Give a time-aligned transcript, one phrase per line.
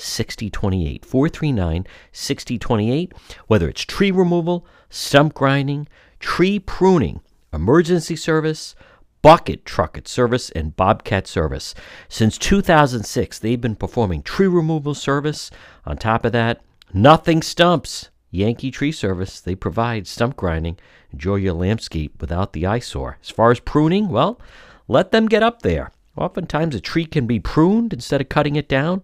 [0.00, 3.12] 439 6028.
[3.46, 7.20] Whether it's tree removal, stump grinding, tree pruning,
[7.52, 8.74] emergency service,
[9.22, 11.74] bucket trucket service, and bobcat service.
[12.08, 15.50] Since 2006, they've been performing tree removal service.
[15.84, 16.60] On top of that,
[16.92, 18.08] nothing stumps.
[18.32, 20.78] Yankee Tree Service, they provide stump grinding.
[21.12, 23.18] Enjoy your landscape without the eyesore.
[23.20, 24.40] As far as pruning, well,
[24.86, 25.90] let them get up there.
[26.16, 29.02] Oftentimes, a tree can be pruned instead of cutting it down.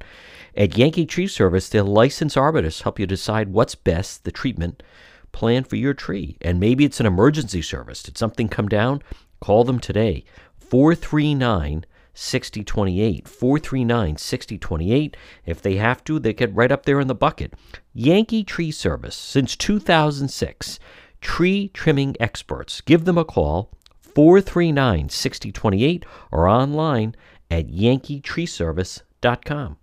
[0.56, 4.82] At Yankee Tree Service, their licensed arborists help you decide what's best, the treatment
[5.30, 6.38] plan for your tree.
[6.40, 8.02] And maybe it's an emergency service.
[8.02, 9.02] Did something come down?
[9.40, 10.24] Call them today.
[10.58, 13.28] 439 6028.
[13.28, 15.16] 439 6028.
[15.44, 17.52] If they have to, they get right up there in the bucket.
[17.92, 20.78] Yankee Tree Service, since 2006.
[21.20, 22.80] Tree trimming experts.
[22.80, 27.14] Give them a call, 439 6028, or online
[27.50, 29.76] at yankeetreeservice.com.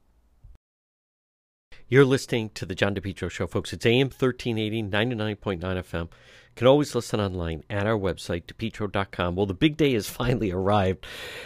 [1.94, 3.72] You're listening to the John DePetro Show, folks.
[3.72, 6.02] It's AM 1380, 99.9 FM.
[6.02, 6.09] You
[6.55, 9.36] can always listen online at our website, depetro.com.
[9.36, 11.05] Well, the big day has finally arrived.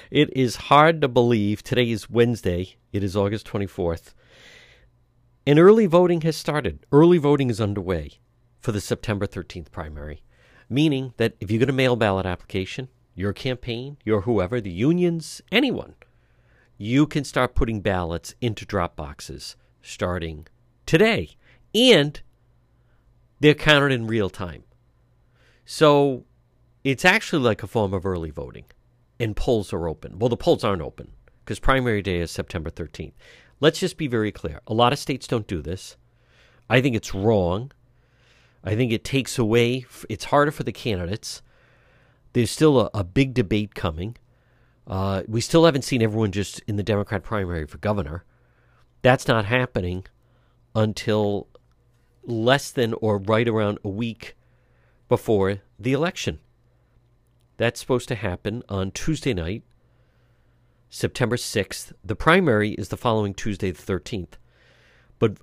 [0.10, 1.64] It is hard to believe.
[1.64, 2.78] Today is Wednesday.
[2.94, 4.14] It is August 24th.
[5.46, 6.86] And early voting has started.
[6.94, 8.12] Early voting is underway
[8.62, 10.24] for the September 13th primary,
[10.70, 15.42] meaning that if you get a mail ballot application, your campaign, your whoever, the unions,
[15.52, 15.96] anyone,
[16.78, 20.48] you can start putting ballots into drop boxes starting
[20.86, 21.36] today.
[21.74, 22.22] And
[23.40, 24.64] they're counted in real time.
[25.66, 26.26] So
[26.84, 28.66] it's actually like a form of early voting.
[29.20, 30.20] And polls are open.
[30.20, 31.12] Well, the polls aren't open
[31.44, 33.14] because primary day is September 13th.
[33.60, 34.62] Let's just be very clear.
[34.68, 35.98] A lot of states don't do this.
[36.70, 37.72] I think it's wrong.
[38.64, 41.42] I think it takes away, it's harder for the candidates.
[42.34, 44.18] There's still a, a big debate coming.
[44.86, 48.26] Uh, we still haven't seen everyone just in the Democrat primary for governor.
[49.02, 50.06] That's not happening
[50.76, 51.48] until
[52.24, 54.36] less than or right around a week
[55.08, 56.40] before the election.
[57.58, 59.64] That's supposed to happen on Tuesday night,
[60.90, 61.94] September 6th.
[62.04, 64.34] The primary is the following Tuesday, the 13th.
[65.20, 65.38] But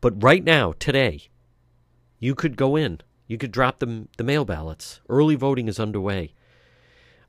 [0.00, 1.22] but right now, today,
[2.18, 3.00] you could go in.
[3.26, 5.00] You could drop the, the mail ballots.
[5.08, 6.32] Early voting is underway.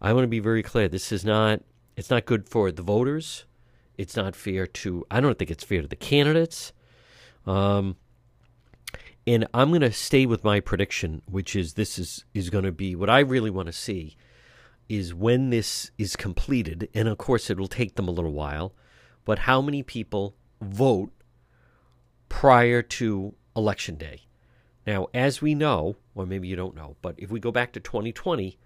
[0.01, 0.87] I want to be very clear.
[0.87, 1.61] This is not
[1.95, 3.45] it's not good for the voters.
[3.97, 6.73] It's not fair to I don't think it's fair to the candidates.
[7.45, 7.95] Um,
[9.25, 12.71] and I'm going to stay with my prediction, which is this is is going to
[12.71, 14.15] be what I really want to see
[14.89, 18.73] is when this is completed, and of course it will take them a little while,
[19.25, 21.11] but how many people vote
[22.29, 24.21] prior to election day?
[24.85, 27.81] Now, as we know, or maybe you don't know, but if we go back to
[27.81, 28.57] 2020,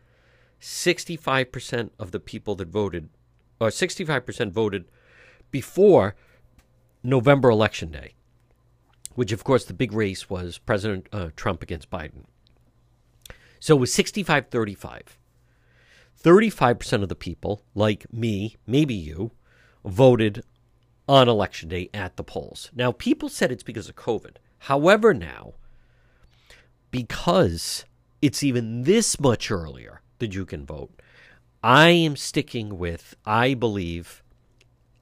[0.59, 3.09] 65% of the people that voted,
[3.59, 4.85] or 65% voted
[5.51, 6.15] before
[7.03, 8.13] November election day,
[9.15, 12.25] which, of course, the big race was President uh, Trump against Biden.
[13.59, 15.17] So it was 65 35.
[16.23, 19.31] 35% of the people, like me, maybe you,
[19.83, 20.43] voted
[21.07, 22.69] on election day at the polls.
[22.75, 24.35] Now, people said it's because of COVID.
[24.59, 25.53] However, now,
[26.91, 27.85] because
[28.21, 31.01] it's even this much earlier that you can vote,
[31.63, 34.23] I am sticking with, I believe,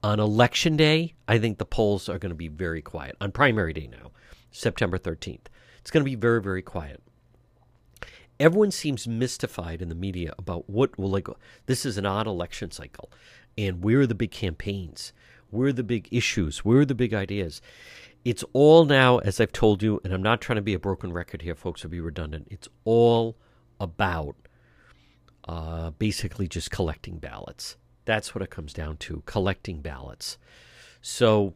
[0.02, 3.16] on election day, I think the polls are going to be very quiet.
[3.20, 4.12] On primary day now,
[4.50, 5.46] September 13th,
[5.80, 7.02] it's going to be very, very quiet.
[8.38, 11.28] Everyone seems mystified in the media about what will like
[11.66, 13.10] this is an odd election cycle
[13.58, 15.12] and where are the big campaigns?
[15.50, 16.64] Where are the big issues?
[16.64, 17.60] Where are the big ideas?
[18.24, 21.12] It's all now, as I've told you, and I'm not trying to be a broken
[21.12, 22.48] record here, folks, or be redundant.
[22.50, 23.36] It's all
[23.78, 24.36] about
[25.48, 27.76] uh, basically just collecting ballots.
[28.04, 30.38] That's what it comes down to collecting ballots.
[31.02, 31.54] So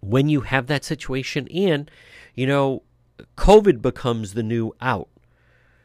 [0.00, 1.90] when you have that situation, and,
[2.34, 2.82] you know,
[3.36, 5.08] COVID becomes the new out.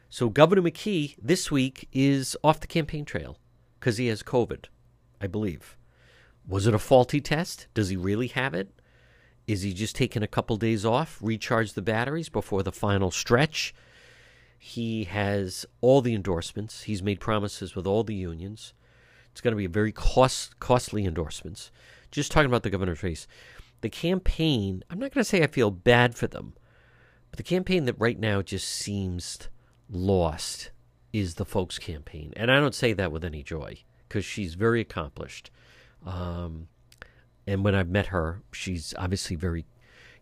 [0.08, 3.38] So Governor McKee this week is off the campaign trail
[3.78, 4.66] because he has COVID,
[5.20, 5.76] I believe.
[6.46, 7.68] Was it a faulty test?
[7.74, 8.68] Does he really have it?
[9.46, 13.74] Is he just taking a couple days off, recharge the batteries before the final stretch?
[14.58, 16.82] He has all the endorsements.
[16.82, 18.74] He's made promises with all the unions.
[19.40, 21.70] It's going to be very cost, costly endorsements.
[22.10, 23.26] Just talking about the governor's race.
[23.80, 26.52] the campaign, I'm not going to say I feel bad for them,
[27.30, 29.48] but the campaign that right now just seems
[29.88, 30.72] lost
[31.10, 32.34] is the Foulkes campaign.
[32.36, 35.50] And I don't say that with any joy because she's very accomplished.
[36.04, 36.68] Um,
[37.46, 39.64] and when I've met her, she's obviously very,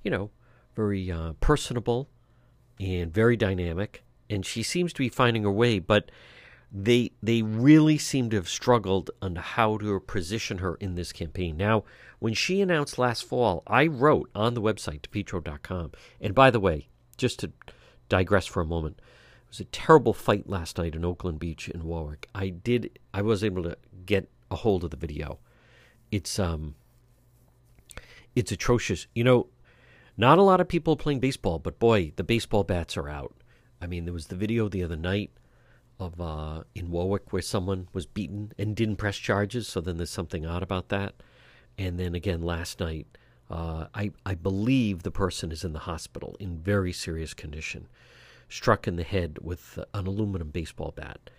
[0.04, 0.30] you know,
[0.76, 2.08] very uh, personable
[2.78, 4.04] and very dynamic.
[4.30, 6.08] And she seems to be finding her way, but
[6.70, 11.56] they they really seem to have struggled on how to position her in this campaign.
[11.56, 11.84] Now,
[12.18, 15.92] when she announced last fall, I wrote on the website, depetro.com.
[16.20, 17.52] And by the way, just to
[18.08, 21.84] digress for a moment, it was a terrible fight last night in Oakland Beach in
[21.84, 22.28] Warwick.
[22.34, 25.38] I did I was able to get a hold of the video.
[26.10, 26.74] It's um
[28.36, 29.06] it's atrocious.
[29.14, 29.46] You know,
[30.18, 33.34] not a lot of people playing baseball, but boy, the baseball bats are out.
[33.80, 35.30] I mean, there was the video the other night
[36.00, 39.68] of uh, in Warwick where someone was beaten and didn't press charges.
[39.68, 41.14] So then there's something odd about that.
[41.76, 43.06] And then again last night,
[43.50, 47.88] uh, I I believe the person is in the hospital in very serious condition,
[48.48, 51.30] struck in the head with an aluminum baseball bat.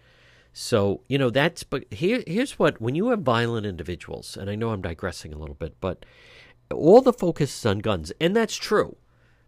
[0.51, 4.55] So you know that's but here here's what when you have violent individuals, and I
[4.55, 6.05] know I'm digressing a little bit, but
[6.71, 8.97] all the focus is on guns, and that's true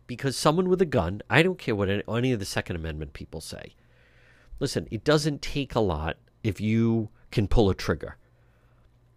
[0.07, 3.41] because someone with a gun, I don't care what any of the Second Amendment people
[3.41, 3.75] say
[4.61, 8.15] listen, it doesn't take a lot if you can pull a trigger.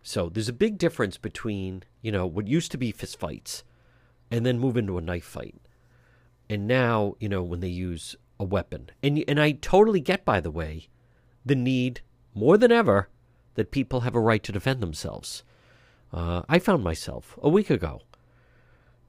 [0.03, 3.63] So there's a big difference between, you know, what used to be fistfights
[4.31, 5.55] and then move into a knife fight.
[6.49, 8.91] And now, you know, when they use a weapon.
[9.03, 10.89] And and I totally get by the way
[11.45, 12.01] the need
[12.35, 13.09] more than ever
[13.55, 15.45] that people have a right to defend themselves.
[16.13, 18.03] Uh, I found myself a week ago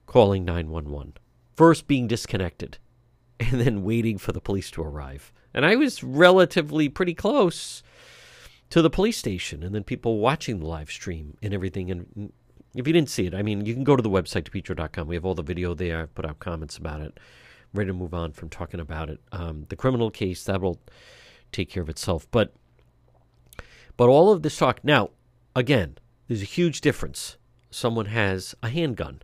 [0.06, 1.14] calling 911,
[1.56, 2.78] first being disconnected
[3.40, 5.32] and then waiting for the police to arrive.
[5.56, 7.82] And I was relatively pretty close
[8.70, 11.90] to the police station and then people watching the live stream and everything.
[11.90, 12.34] And
[12.76, 15.08] if you didn't see it, I mean, you can go to the website, depetro.com.
[15.08, 16.02] We have all the video there.
[16.02, 17.18] I've put out comments about it.
[17.18, 19.22] I'm ready to move on from talking about it.
[19.32, 20.82] Um, the criminal case, that will
[21.54, 22.28] take care of itself.
[22.32, 22.54] But
[23.96, 25.12] but all of this talk now,
[25.56, 25.98] again,
[26.28, 27.38] there's a huge difference.
[27.72, 29.22] Someone has a handgun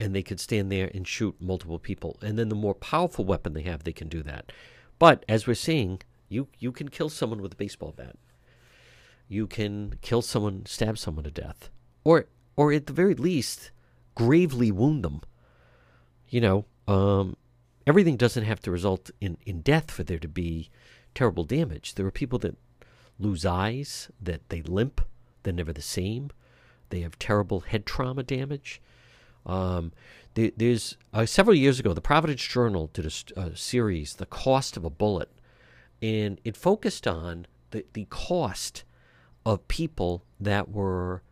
[0.00, 2.18] and they could stand there and shoot multiple people.
[2.22, 4.50] And then the more powerful weapon they have, they can do that.
[4.98, 8.16] But as we're seeing, you you can kill someone with a baseball bat.
[9.28, 11.70] You can kill someone, stab someone to death,
[12.04, 13.70] or or at the very least,
[14.14, 15.20] gravely wound them.
[16.28, 17.36] You know, um,
[17.86, 20.70] everything doesn't have to result in in death for there to be
[21.14, 21.94] terrible damage.
[21.94, 22.56] There are people that
[23.18, 25.00] lose eyes, that they limp,
[25.42, 26.30] they're never the same.
[26.90, 28.80] They have terrible head trauma damage.
[29.48, 29.92] Um,
[30.34, 34.84] there's uh, several years ago, the Providence Journal did a, a, series, "The Cost of
[34.84, 35.30] a Bullet,"
[36.00, 38.84] and it focused on the the cost
[39.44, 41.22] of people that were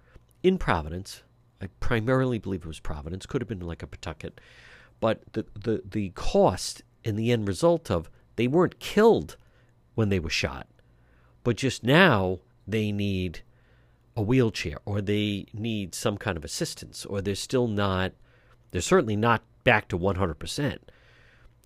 [0.42, 1.22] in Providence.
[1.60, 3.26] I primarily believe it was Providence.
[3.26, 4.40] Could have been like a Pawtucket,
[4.98, 9.36] but the the the cost and the end result of they weren't killed
[9.94, 10.66] when they were shot,
[11.44, 13.42] but just now they need
[14.16, 18.12] a wheelchair or they need some kind of assistance or they're still not
[18.70, 20.78] they're certainly not back to 100%.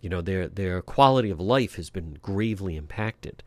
[0.00, 3.42] You know, their their quality of life has been gravely impacted.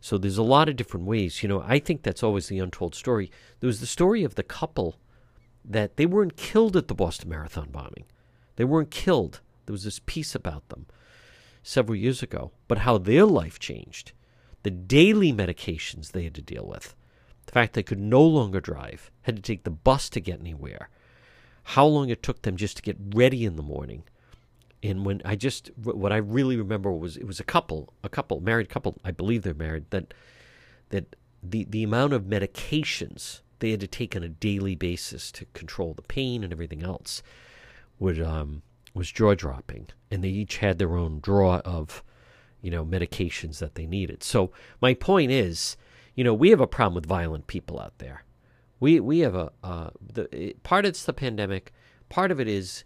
[0.00, 1.42] So there's a lot of different ways.
[1.42, 3.30] You know, I think that's always the untold story.
[3.60, 4.96] There was the story of the couple
[5.64, 8.04] that they weren't killed at the Boston Marathon bombing.
[8.56, 9.40] They weren't killed.
[9.66, 10.86] There was this piece about them
[11.62, 14.12] several years ago, but how their life changed.
[14.62, 16.94] The daily medications they had to deal with.
[17.50, 20.88] The fact they could no longer drive, had to take the bus to get anywhere
[21.64, 24.04] how long it took them just to get ready in the morning.
[24.84, 28.40] And when I just what I really remember was it was a couple, a couple,
[28.40, 30.14] married couple, I believe they're married, that
[30.90, 35.44] that the the amount of medications they had to take on a daily basis to
[35.46, 37.22] control the pain and everything else
[37.98, 38.62] would um
[38.94, 39.88] was jaw dropping.
[40.10, 42.02] And they each had their own draw of,
[42.62, 44.22] you know, medications that they needed.
[44.22, 45.76] So my point is,
[46.14, 48.24] you know, we have a problem with violent people out there.
[48.78, 51.72] We we have a uh, the part it's the pandemic.
[52.08, 52.84] Part of it is,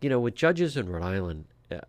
[0.00, 1.80] you know, with judges in Rhode Island, uh,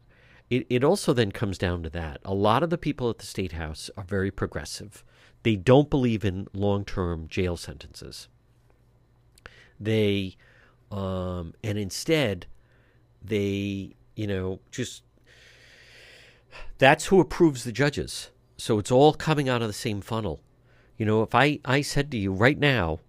[0.49, 2.19] it it also then comes down to that.
[2.25, 5.03] A lot of the people at the state house are very progressive.
[5.43, 8.27] They don't believe in long term jail sentences.
[9.79, 10.37] They,
[10.89, 12.47] um, and instead,
[13.21, 15.03] they you know just
[16.77, 18.31] that's who approves the judges.
[18.57, 20.41] So it's all coming out of the same funnel.
[20.97, 22.99] You know, if I, I said to you right now,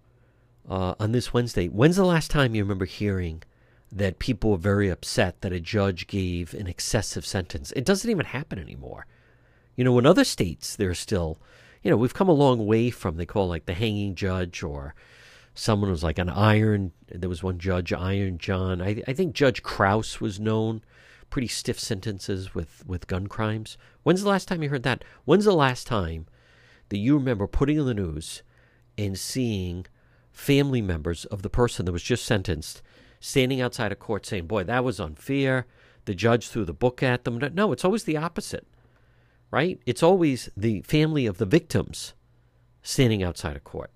[0.69, 1.67] uh, on this Wednesday.
[1.67, 3.43] When's the last time you remember hearing
[3.91, 7.71] that people were very upset that a judge gave an excessive sentence?
[7.75, 9.05] It doesn't even happen anymore.
[9.75, 11.37] You know, in other states, there's still,
[11.83, 14.95] you know, we've come a long way from they call like the hanging judge or
[15.53, 16.91] someone was like an Iron.
[17.07, 18.81] There was one judge, Iron John.
[18.81, 20.81] I, I think Judge Kraus was known.
[21.29, 23.77] Pretty stiff sentences with with gun crimes.
[24.03, 25.03] When's the last time you heard that?
[25.25, 26.27] When's the last time
[26.89, 28.43] that you remember putting in the news
[28.97, 29.85] and seeing
[30.31, 32.81] family members of the person that was just sentenced
[33.19, 35.65] standing outside a court saying, "Boy, that was unfair."
[36.05, 37.39] The judge threw the book at them.
[37.53, 38.67] No, it's always the opposite,
[39.49, 39.79] right?
[39.85, 42.13] It's always the family of the victims
[42.83, 43.91] standing outside a court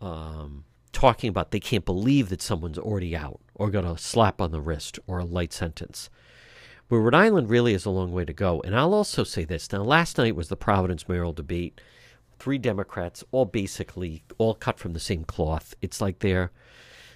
[0.00, 4.50] um, talking about they can't believe that someone's already out or got a slap on
[4.50, 6.10] the wrist or a light sentence.
[6.90, 8.60] But Rhode Island really is a long way to go.
[8.62, 9.70] And I'll also say this.
[9.70, 11.80] Now, last night was the Providence mayoral debate.
[12.40, 15.72] Three Democrats, all basically all cut from the same cloth.
[15.80, 16.50] It's like they're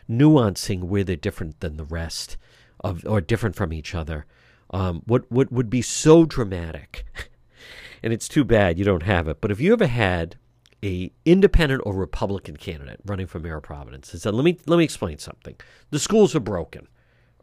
[0.08, 2.36] nuancing where they're different than the rest
[2.80, 4.26] of or different from each other.
[4.70, 7.04] Um, what what would be so dramatic,
[8.02, 9.40] and it's too bad you don't have it.
[9.40, 10.36] But if you ever had
[10.84, 14.76] a independent or Republican candidate running for mayor of Providence and said, "Let me let
[14.76, 15.56] me explain something.
[15.90, 16.86] The schools are broken.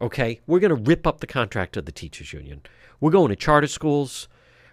[0.02, 2.62] Okay, we're going to rip up the contract of the teachers union.
[2.98, 4.28] We're going to charter schools.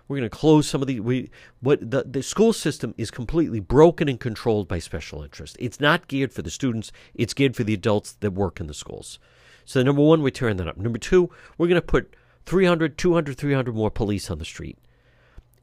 [0.07, 1.29] We're going to close some of the we
[1.61, 5.55] what the the school system is completely broken and controlled by special interest.
[5.59, 6.91] It's not geared for the students.
[7.13, 9.19] It's geared for the adults that work in the schools.
[9.65, 10.77] So number one, we turn that up.
[10.77, 12.15] Number two, we're going to put
[12.47, 14.79] 300, 200, 300 more police on the street,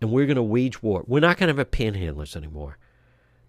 [0.00, 1.02] and we're going to wage war.
[1.08, 2.78] We're not going to have panhandlers anymore.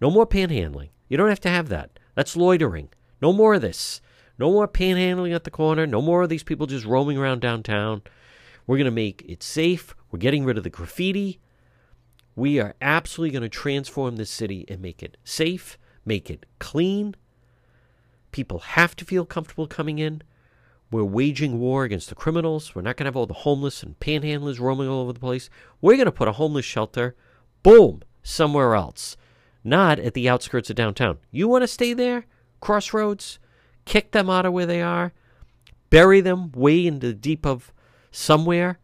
[0.02, 0.90] No more panhandling.
[1.10, 2.00] You don't have to have that.
[2.16, 2.90] That's loitering.
[3.22, 4.02] No more of this.
[4.40, 5.88] No more panhandling at the corner.
[5.88, 8.02] No more of these people just roaming around downtown.
[8.66, 9.96] We're going to make it safe.
[10.12, 11.40] We're getting rid of the graffiti.
[12.36, 17.16] We are absolutely going to transform this city and make it safe, make it clean.
[18.32, 20.22] People have to feel comfortable coming in.
[20.92, 22.76] We're waging war against the criminals.
[22.76, 25.50] We're not going to have all the homeless and panhandlers roaming all over the place.
[25.82, 27.16] We're going to put a homeless shelter,
[27.64, 29.18] boom, somewhere else
[29.68, 31.18] not at the outskirts of downtown.
[31.30, 32.26] You want to stay there?
[32.62, 33.38] Crossroads?
[33.88, 35.14] Kick them out of where they are?
[35.90, 37.72] Bury them way into the deep of
[38.12, 38.80] somewhere?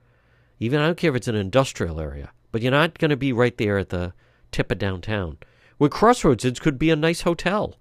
[0.60, 3.33] Even I don't care if it's an industrial area, but you're not going to be
[3.33, 4.13] right there at the
[4.53, 5.39] tip of downtown.
[5.77, 7.75] Where Crossroads is could be a nice hotel.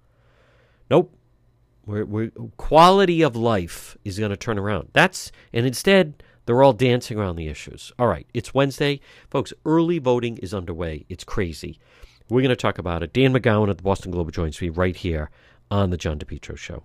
[0.91, 1.17] Nope.
[1.85, 4.89] We're, we're, quality of life is going to turn around.
[4.91, 7.93] That's and instead they're all dancing around the issues.
[7.97, 8.99] All right, it's Wednesday,
[9.29, 9.53] folks.
[9.65, 11.05] Early voting is underway.
[11.07, 11.79] It's crazy.
[12.29, 13.13] We're going to talk about it.
[13.13, 15.29] Dan McGowan at the Boston Globe joins me right here
[15.71, 16.83] on the John DePetro Show.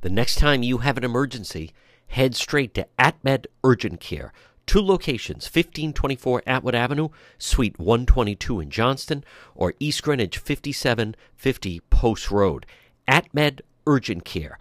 [0.00, 1.72] The next time you have an emergency,
[2.06, 4.32] head straight to AtMed Urgent Care.
[4.64, 9.24] Two locations, 1524 Atwood Avenue, Suite 122 in Johnston,
[9.56, 12.64] or East Greenwich 5750 Post Road.
[13.08, 14.60] AtMed Urgent Care.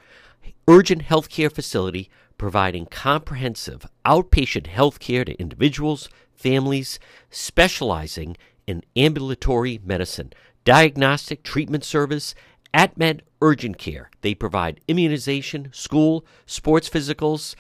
[0.67, 10.33] Urgent healthcare facility providing comprehensive outpatient health care to individuals, families, specializing in ambulatory medicine,
[10.63, 12.33] diagnostic treatment service,
[12.73, 14.09] AtMed Urgent Care.
[14.21, 17.55] They provide immunization, school, sports physicals.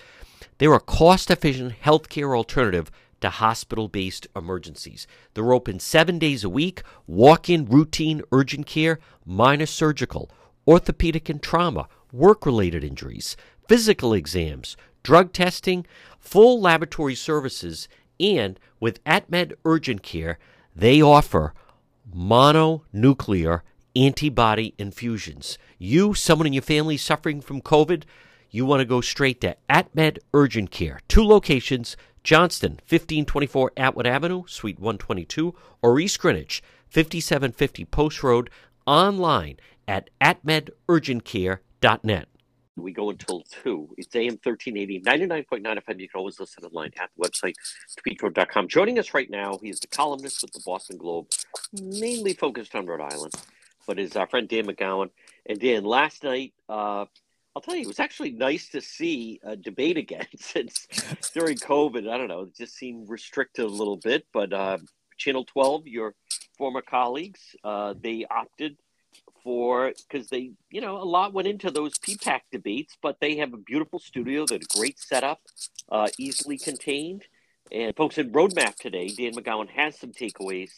[0.57, 2.91] They're a cost efficient healthcare alternative
[3.21, 5.07] to hospital based emergencies.
[5.33, 10.29] They're open seven days a week, walk in routine urgent care, minor surgical,
[10.67, 13.35] orthopedic and trauma, work related injuries,
[13.67, 15.85] physical exams, drug testing,
[16.19, 17.87] full laboratory services,
[18.19, 20.37] and with AtMed Urgent Care,
[20.75, 21.53] they offer
[22.13, 23.61] mononuclear
[23.97, 25.57] antibody infusions.
[25.77, 28.03] You, someone in your family suffering from COVID,
[28.49, 31.01] you want to go straight to AtMed Urgent Care.
[31.07, 38.49] Two locations Johnston, 1524 Atwood Avenue, Suite 122, or East Greenwich, 5750 Post Road,
[38.85, 39.55] online
[39.87, 42.27] at atmedurgentcare.net.
[42.75, 43.95] We go until 2.
[43.97, 45.99] It's AM 1380, 99.9 FM.
[45.99, 47.55] You can always listen online at the website,
[48.05, 48.67] depetro.com.
[48.67, 51.27] Joining us right now, he is the columnist with the Boston Globe,
[51.81, 53.33] mainly focused on Rhode Island,
[53.87, 55.09] but is our friend Dan McGowan.
[55.45, 57.05] And Dan, last night, uh,
[57.55, 60.85] I'll tell you, it was actually nice to see a debate again since
[61.33, 62.07] during COVID.
[62.07, 64.27] I don't know, it just seemed restricted a little bit.
[64.31, 64.77] But uh,
[65.17, 66.13] Channel 12, your
[66.57, 68.77] former colleagues, uh, they opted
[69.43, 73.53] for because they, you know, a lot went into those PPAC debates, but they have
[73.53, 75.39] a beautiful studio, they a great setup,
[75.89, 77.23] uh, easily contained.
[77.71, 80.71] And folks in Rhode Map today, Dan McGowan has some takeaways.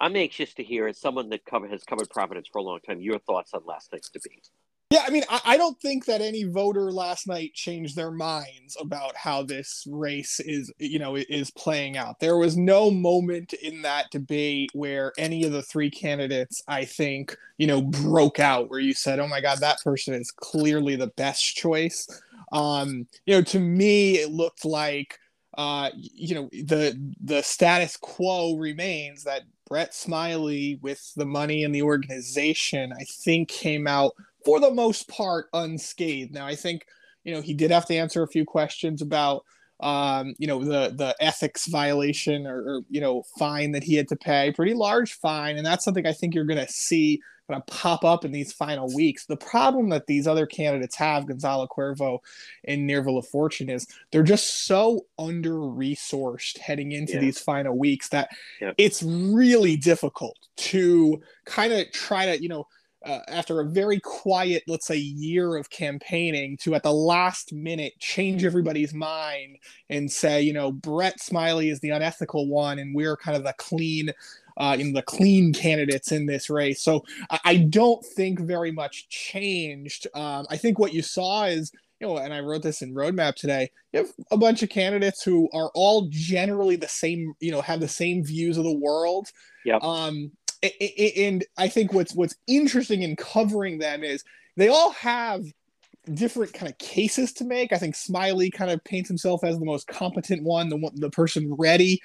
[0.00, 3.00] I'm anxious to hear, as someone that cover, has covered Providence for a long time,
[3.00, 4.48] your thoughts on last night's debate.
[4.90, 8.76] Yeah, I mean, I, I, don't think that any voter last night changed their minds
[8.80, 12.18] about how this race is, you know, is playing out.
[12.18, 17.36] There was no moment in that debate where any of the three candidates, I think,
[17.56, 21.12] you know, broke out where you said, "Oh my God, that person is clearly the
[21.16, 22.08] best choice."
[22.50, 25.20] Um, you know, to me, it looked like,
[25.58, 31.74] uh, you know, the the status quo remains that Brett Smiley, with the money and
[31.74, 34.12] the organization, I think came out
[34.44, 36.32] for the most part unscathed.
[36.32, 36.82] Now, I think
[37.24, 39.42] you know he did have to answer a few questions about
[39.80, 44.08] um, you know the the ethics violation or, or, you know fine that he had
[44.08, 47.60] to pay, pretty large fine, and that's something I think you're going to see kind
[47.60, 49.26] of pop up in these final weeks.
[49.26, 52.20] The problem that these other candidates have, Gonzalo Cuervo
[52.64, 57.20] and Nirva LaFortune, is they're just so under resourced heading into yeah.
[57.20, 58.30] these final weeks that
[58.60, 58.72] yeah.
[58.78, 62.66] it's really difficult to kind of try to you know
[63.04, 67.94] uh, after a very quiet, let's say, year of campaigning, to at the last minute
[67.98, 69.56] change everybody's mind
[69.88, 73.54] and say, you know, Brett Smiley is the unethical one, and we're kind of the
[73.56, 74.10] clean,
[74.56, 76.82] uh, you know, the clean candidates in this race.
[76.82, 80.06] So I, I don't think very much changed.
[80.14, 81.72] Um, I think what you saw is.
[82.02, 83.70] You know, and I wrote this in Rhode Map today.
[83.92, 87.80] You have a bunch of candidates who are all generally the same, you know, have
[87.80, 89.28] the same views of the world.
[89.66, 89.80] Yeah.
[89.82, 90.30] Um,
[90.62, 94.24] and I think what's what's interesting in covering them is
[94.56, 95.44] they all have
[96.14, 97.70] different kind of cases to make.
[97.70, 101.10] I think Smiley kind of paints himself as the most competent one, the one, the
[101.10, 102.00] person ready.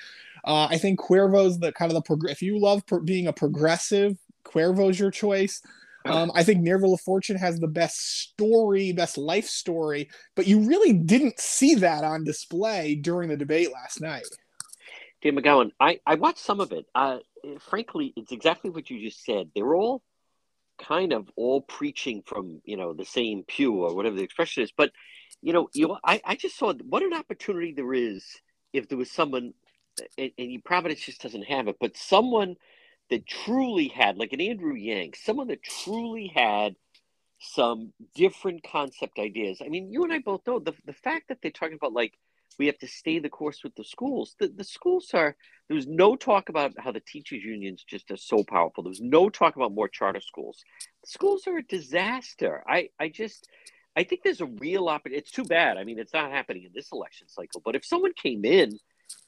[0.46, 3.34] Uh, I think Cuervo's the kind of the prog- if you love pro- being a
[3.34, 5.62] progressive, Cuervo's your choice.
[6.06, 10.94] Um, I think Nirva LaFortune has the best story, best life story, but you really
[10.94, 14.28] didn't see that on display during the debate last night.
[15.24, 16.86] Dan McGowan, I, I watched some of it.
[16.94, 17.18] Uh,
[17.60, 19.50] frankly, it's exactly what you just said.
[19.56, 20.04] They were all
[20.78, 24.72] kind of all preaching from you know the same pew or whatever the expression is.
[24.72, 24.92] But
[25.42, 28.24] you know, you I, I just saw what an opportunity there is
[28.74, 29.54] if there was someone,
[30.18, 32.56] and, and Providence just doesn't have it, but someone
[33.10, 36.76] that truly had, like an Andrew Yang, someone that truly had
[37.40, 39.62] some different concept ideas.
[39.64, 42.14] I mean, you and I both know the the fact that they're talking about like
[42.58, 44.36] we have to stay the course with the schools.
[44.40, 45.36] The, the schools are,
[45.68, 48.84] there was no talk about how the teachers' unions just are so powerful.
[48.84, 50.64] There was no talk about more charter schools.
[51.04, 52.64] The schools are a disaster.
[52.68, 53.50] I, I just,
[53.96, 55.20] I think there's a real opportunity.
[55.20, 55.78] It's too bad.
[55.78, 58.80] I mean, it's not happening in this election cycle, but if someone came in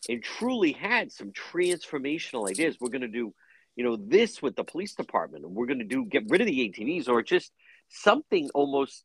[0.10, 3.34] and truly had some transformational ideas, we're going to do,
[3.76, 6.48] you know, this with the police department, and we're going to do, get rid of
[6.48, 7.52] the ATVs or just
[7.90, 9.04] something almost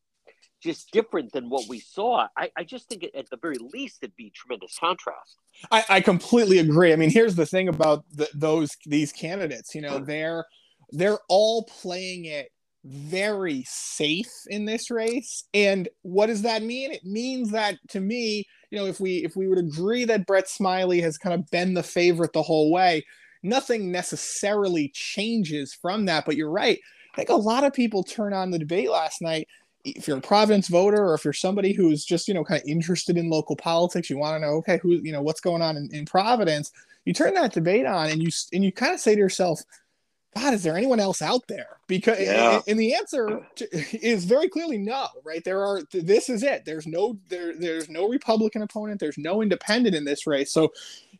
[0.62, 2.28] just different than what we saw.
[2.36, 5.36] I, I just think at the very least it'd be tremendous contrast.
[5.70, 6.92] I, I completely agree.
[6.92, 9.74] I mean, here's the thing about the, those these candidates.
[9.74, 10.44] You know, they're
[10.90, 12.51] they're all playing it
[12.84, 15.44] very safe in this race.
[15.54, 16.92] And what does that mean?
[16.92, 20.48] It means that to me, you know, if we if we would agree that Brett
[20.48, 23.04] Smiley has kind of been the favorite the whole way,
[23.42, 26.24] nothing necessarily changes from that.
[26.24, 26.78] But you're right.
[27.12, 29.46] I think a lot of people turn on the debate last night
[29.84, 32.68] if you're a Providence voter or if you're somebody who's just, you know, kind of
[32.68, 35.76] interested in local politics, you want to know, okay, who, you know, what's going on
[35.76, 36.70] in, in Providence,
[37.04, 39.60] you turn that debate on and you, and you kind of say to yourself,
[40.34, 41.78] God, is there anyone else out there?
[41.86, 42.54] Because yeah.
[42.54, 43.68] and, and, the answer to,
[44.06, 45.44] is very clearly no, right?
[45.44, 46.64] There are this is it.
[46.64, 48.98] There's no there there's no Republican opponent.
[48.98, 50.50] There's no independent in this race.
[50.50, 50.72] So,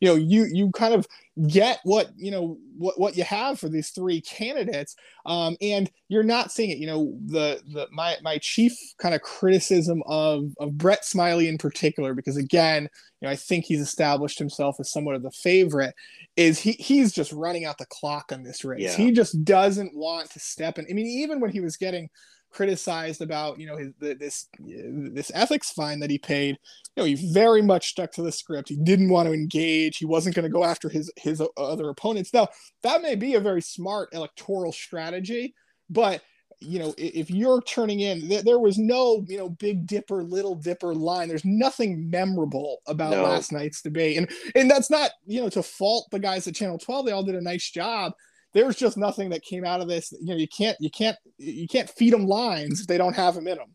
[0.03, 1.07] you know, you you kind of
[1.47, 6.25] get what you know what what you have for these three candidates, um, and you're
[6.25, 6.79] not seeing it.
[6.79, 11.57] You know, the the my my chief kind of criticism of of Brett Smiley in
[11.57, 12.89] particular, because again,
[13.21, 15.95] you know, I think he's established himself as somewhat of the favorite
[16.37, 18.81] is he he's just running out the clock on this race.
[18.81, 18.97] Yeah.
[18.97, 20.87] He just doesn't want to step in.
[20.91, 22.09] I mean, even when he was getting
[22.53, 26.59] criticized about you know his the, this this ethics fine that he paid,
[26.97, 28.69] you know, he very much stuck to the script.
[28.69, 29.99] He didn't want to engage.
[29.99, 32.33] He wasn't going to go after his his other opponents.
[32.33, 32.49] Now
[32.83, 35.55] that may be a very smart electoral strategy,
[35.91, 36.23] but
[36.63, 40.95] you know, if you're turning in, there was no, you know, big dipper, little dipper
[40.95, 41.29] line.
[41.29, 43.25] There's nothing memorable about no.
[43.25, 44.17] last night's debate.
[44.17, 47.07] And and that's not, you know, to fault the guys at Channel 12.
[47.07, 48.13] They all did a nice job.
[48.55, 50.13] There's just nothing that came out of this.
[50.13, 53.35] You know, you can't you can't you can't feed them lines if they don't have
[53.35, 53.73] them in them.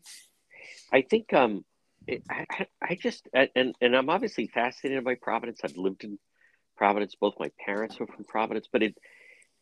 [0.92, 1.64] I think um
[2.06, 5.60] it, I, I just and and I'm obviously fascinated by Providence.
[5.64, 6.18] I've lived in
[6.76, 7.14] Providence.
[7.20, 8.96] Both my parents were from Providence, but it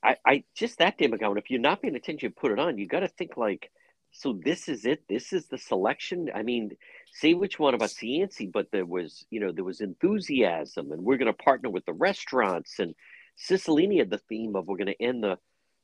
[0.03, 2.79] I, I just that day McGowan, if you're not paying attention, put it on.
[2.79, 3.71] You got to think like,
[4.13, 5.03] so this is it.
[5.09, 6.31] This is the selection.
[6.35, 6.71] I mean,
[7.13, 11.17] say which one about Cianci, but there was, you know, there was enthusiasm, and we're
[11.19, 12.95] going to partner with the restaurants, and
[13.39, 15.39] Cicilline had the theme of we're going to end the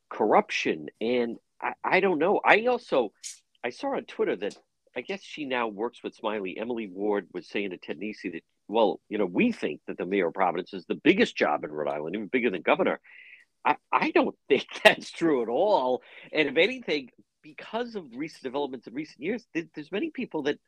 [0.08, 2.40] corruption, and I, I don't know.
[2.44, 3.12] I also,
[3.64, 4.56] I saw on Twitter that
[4.96, 6.58] I guess she now works with Smiley.
[6.58, 10.06] Emily Ward was saying to Ted Nesi that, well, you know, we think that the
[10.06, 13.00] mayor of Providence is the biggest job in Rhode Island, even bigger than governor.
[13.64, 16.02] I, I don't think that's true at all.
[16.32, 17.10] And if anything,
[17.42, 20.58] because of recent developments in recent years, there's many people that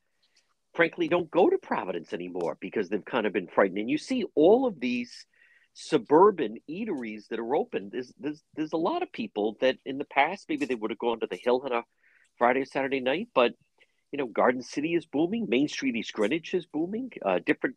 [0.74, 3.78] frankly don't go to Providence anymore because they've kind of been frightened.
[3.78, 5.26] And you see all of these
[5.74, 7.90] suburban eateries that are open.
[7.92, 10.98] There's there's there's a lot of people that in the past maybe they would have
[10.98, 11.82] gone to the Hill on a
[12.38, 13.52] Friday or Saturday night, but
[14.12, 15.46] you know, Garden City is booming.
[15.48, 17.10] Main Street East Greenwich is booming.
[17.24, 17.74] Uh, different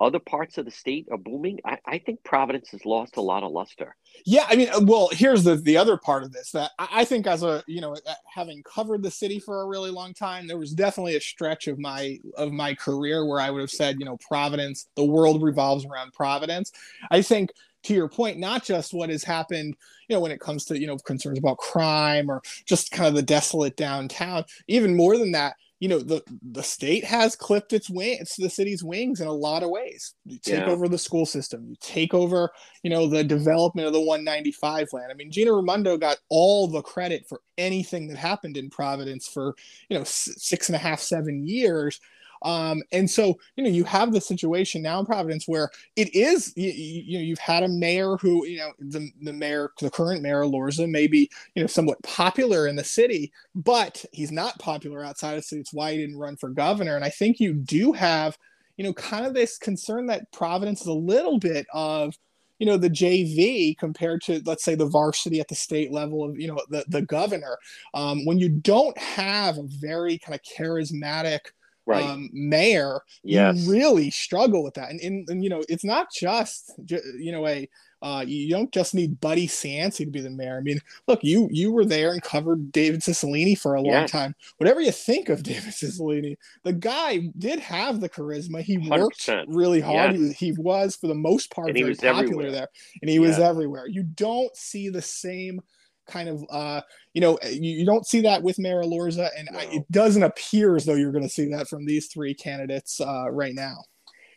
[0.00, 1.60] other parts of the state are booming.
[1.64, 3.94] I, I, think Providence has lost a lot of luster.
[4.26, 7.26] Yeah, I mean, uh, well, here's the the other part of this that I think
[7.26, 10.58] as a you know uh, having covered the city for a really long time, there
[10.58, 14.04] was definitely a stretch of my of my career where I would have said, you
[14.04, 16.72] know, Providence, the world revolves around Providence.
[17.10, 17.50] I think
[17.84, 19.76] to your point, not just what has happened,
[20.08, 23.14] you know, when it comes to, you know, concerns about crime or just kind of
[23.14, 27.90] the desolate downtown, even more than that, you know the the state has clipped its
[27.90, 30.66] wings the city's wings in a lot of ways you take yeah.
[30.66, 32.50] over the school system you take over
[32.82, 36.82] you know the development of the 195 land i mean gina raimondo got all the
[36.82, 39.54] credit for anything that happened in providence for
[39.88, 42.00] you know six and a half seven years
[42.44, 46.52] um, and so, you know, you have the situation now in Providence where it is,
[46.56, 50.20] you, you know, you've had a mayor who, you know, the, the mayor, the current
[50.20, 55.02] mayor, Elorza, may be, you know, somewhat popular in the city, but he's not popular
[55.02, 55.62] outside of the city.
[55.62, 56.96] It's why he didn't run for governor.
[56.96, 58.36] And I think you do have,
[58.76, 62.14] you know, kind of this concern that Providence is a little bit of,
[62.60, 66.38] you know the JV compared to let's say the varsity at the state level of
[66.38, 67.58] you know the the governor
[67.94, 71.40] um, when you don't have a very kind of charismatic
[71.86, 72.04] right.
[72.04, 73.56] um, mayor, yes.
[73.56, 74.90] you really struggle with that.
[74.90, 77.68] And, and, and, you know, it's not just, you know, a,
[78.04, 80.58] uh, you don't just need Buddy Cianci to be the mayor.
[80.58, 84.10] I mean, look, you you were there and covered David Cicilline for a long yes.
[84.10, 84.34] time.
[84.58, 88.60] Whatever you think of David Cicilline, the guy did have the charisma.
[88.60, 90.16] He worked really hard.
[90.16, 90.36] Yes.
[90.36, 92.50] He, he, was, for the most part, and very popular everywhere.
[92.50, 92.68] there,
[93.00, 93.86] and he was everywhere.
[93.86, 95.62] You don't see the same
[96.06, 96.80] kind of uh
[97.14, 99.58] you know you, you don't see that with Mayor Elorza and no.
[99.58, 103.00] I, it doesn't appear as though you're going to see that from these three candidates
[103.00, 103.78] uh right now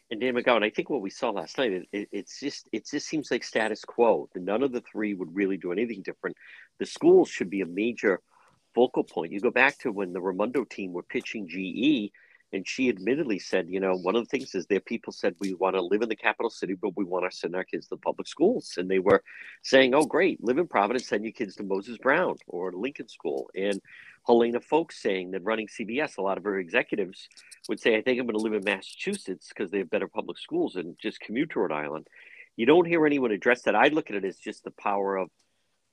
[0.10, 2.88] and Dan McGowan, I think what we saw last night, it, it, it's just it
[2.90, 4.30] just seems like status quo.
[4.36, 6.38] None of the three would really do anything different.
[6.80, 8.22] The schools should be a major
[8.74, 9.34] focal point.
[9.34, 12.14] You go back to when the Raimondo team were pitching GE,
[12.54, 15.54] and she admittedly said, you know, one of the things is there people said we
[15.54, 17.98] want to live in the capital city, but we want to send our kids to
[17.98, 18.76] public schools.
[18.78, 19.22] And they were
[19.64, 23.50] saying, oh, great, live in Providence, send your kids to Moses Brown or Lincoln School.
[23.54, 23.82] And
[24.26, 27.28] Helena Foulkes saying that running CVS, a lot of her executives
[27.68, 30.38] would say, I think I'm going to live in Massachusetts because they have better public
[30.38, 32.08] schools and just commute to Rhode Island.
[32.56, 33.76] You don't hear anyone address that.
[33.76, 35.30] I look at it as just the power of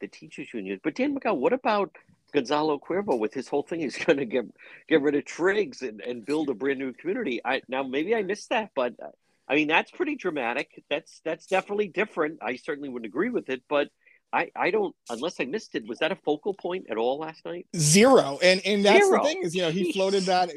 [0.00, 0.80] the teachers union.
[0.82, 1.96] But Dan McGowan, what about
[2.34, 3.80] Gonzalo Cuervo with his whole thing.
[3.80, 4.44] He's going to get
[4.88, 7.40] get rid of Triggs and, and build a brand new community.
[7.44, 9.10] I now maybe I missed that, but uh,
[9.48, 10.84] I mean that's pretty dramatic.
[10.90, 12.40] That's that's definitely different.
[12.42, 13.88] I certainly wouldn't agree with it, but
[14.34, 15.86] I, I don't unless I missed it.
[15.86, 17.66] Was that a focal point at all last night?
[17.76, 19.22] Zero, and and that's Zero.
[19.22, 20.50] the thing is you know he floated that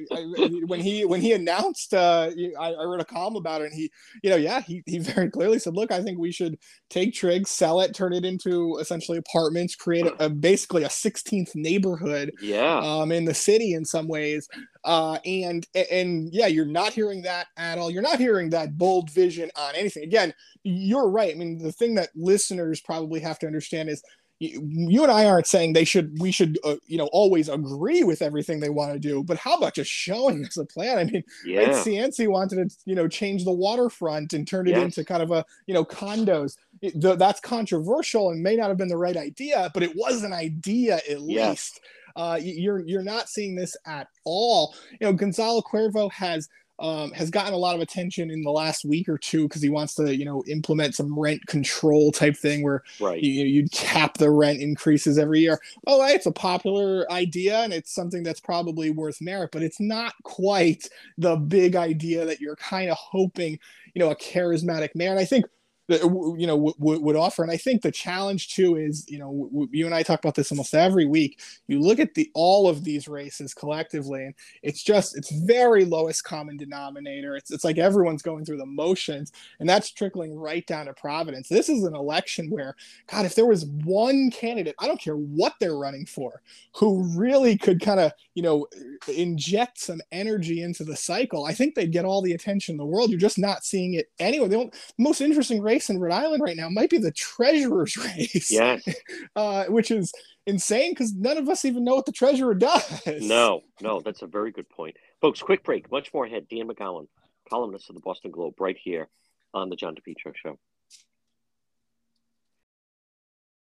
[0.65, 1.93] when he when he announced.
[1.93, 3.91] Uh, I, I wrote a column about it, and he
[4.23, 6.57] you know yeah he he very clearly said, look, I think we should
[6.89, 11.55] take Triggs, sell it, turn it into essentially apartments, create a, a basically a 16th
[11.55, 12.31] neighborhood.
[12.41, 12.79] Yeah.
[12.79, 14.49] Um, in the city in some ways,
[14.87, 17.91] uh, and and yeah, you're not hearing that at all.
[17.91, 20.03] You're not hearing that bold vision on anything.
[20.03, 21.35] Again, you're right.
[21.35, 24.01] I mean, the thing that listeners probably have to understand is
[24.39, 28.05] you, you and I aren't saying they should we should uh, you know always agree
[28.05, 30.99] with everything they want to do, but how about just showing us a plan?
[30.99, 31.63] I mean, yeah.
[31.63, 34.83] right, Cianci wanted to you know change the waterfront and turn it yes.
[34.83, 36.55] into kind of a you know condos.
[36.81, 40.23] It, the, that's controversial and may not have been the right idea, but it was
[40.23, 41.49] an idea at yes.
[41.49, 41.81] least.
[42.17, 44.75] Uh, you're you're not seeing this at all.
[44.99, 46.49] You know, Gonzalo Cuervo has
[46.79, 49.69] um, has gotten a lot of attention in the last week or two because he
[49.69, 53.21] wants to, you know, implement some rent control type thing where right.
[53.21, 55.59] you, you cap the rent increases every year.
[55.87, 60.13] Oh, it's a popular idea and it's something that's probably worth merit, but it's not
[60.23, 63.57] quite the big idea that you're kind of hoping,
[63.95, 65.11] you know, a charismatic mayor.
[65.11, 65.45] And I think
[65.87, 67.43] you know w- would offer.
[67.43, 70.51] And i think the challenge too is you know you and i talk about this
[70.51, 71.39] almost every week.
[71.67, 76.23] You look at the all of these races collectively and it's just it's very lowest
[76.23, 77.35] common denominator.
[77.35, 81.49] It's, it's like everyone's going through the motions and that's trickling right down to providence.
[81.49, 82.75] This is an election where
[83.07, 86.41] god if there was one candidate i don't care what they're running for
[86.75, 88.67] who really could kind of you know
[89.07, 92.85] inject some energy into the cycle i think they'd get all the attention in the
[92.85, 93.09] world.
[93.09, 94.47] You're just not seeing it anyway.
[94.47, 98.51] The most interesting race race in Rhode Island right now might be the treasurer's race.
[98.51, 98.87] Yes.
[99.35, 100.13] Uh, which is
[100.47, 103.05] insane because none of us even know what the treasurer does.
[103.21, 104.95] No, no, that's a very good point.
[105.21, 105.91] Folks, quick break.
[105.91, 106.47] Much more ahead.
[106.49, 107.07] Dan McGowan,
[107.47, 109.07] columnist of the Boston Globe, right here
[109.53, 110.57] on the John DePetro Show.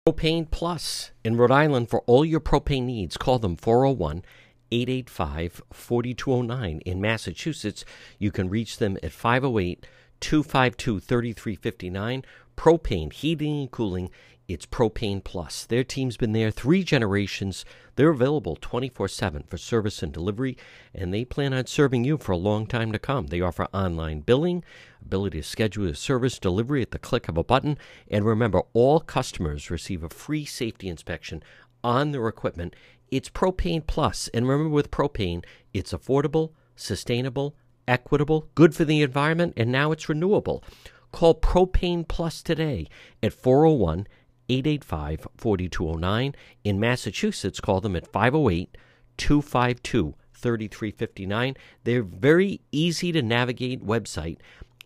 [0.05, 3.15] Propane Plus in Rhode Island for all your propane needs.
[3.15, 4.23] Call them 401
[4.71, 6.79] 885 4209.
[6.79, 7.85] In Massachusetts,
[8.19, 9.85] you can reach them at 508
[10.23, 12.23] 252 3359.
[12.55, 14.09] Propane, heating and cooling.
[14.47, 15.65] It's Propane Plus.
[15.65, 17.65] Their team's been there three generations.
[17.97, 20.57] They're available 24 7 for service and delivery,
[20.95, 23.27] and they plan on serving you for a long time to come.
[23.27, 24.63] They offer online billing,
[25.01, 27.77] ability to schedule a service delivery at the click of a button,
[28.09, 31.43] and remember, all customers receive a free safety inspection
[31.83, 32.77] on their equipment.
[33.11, 37.55] It's Propane Plus, and remember with propane, it's affordable, sustainable,
[37.87, 40.63] equitable, good for the environment, and now it's renewable.
[41.11, 42.87] Call Propane Plus today
[43.21, 44.07] at 401
[44.49, 46.35] 885 4209.
[46.63, 48.77] In Massachusetts, call them at 508
[49.17, 51.55] 252 3359.
[51.83, 54.37] They're very easy to navigate website.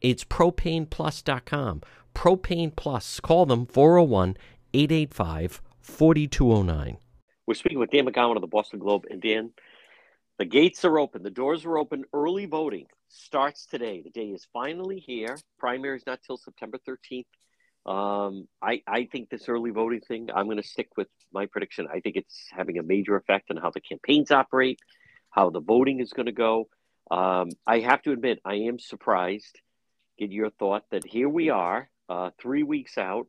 [0.02, 1.82] It's propaneplus.com.
[2.14, 3.20] Propane Plus.
[3.20, 4.38] Call them 401
[4.74, 6.98] 885 4209.
[7.46, 9.06] We're speaking with Dan McGowan of the Boston Globe.
[9.10, 9.52] And Dan,
[10.38, 12.06] the gates are open, the doors are open.
[12.14, 14.02] Early voting starts today.
[14.04, 15.38] The day is finally here.
[15.58, 17.26] Primary is not till September 13th.
[17.88, 21.88] Um, I, I think this early voting thing, I'm going to stick with my prediction.
[21.92, 24.80] I think it's having a major effect on how the campaigns operate,
[25.30, 26.68] how the voting is going to go.
[27.10, 29.62] Um, I have to admit, I am surprised.
[30.20, 33.28] Get your thought that here we are, uh, three weeks out,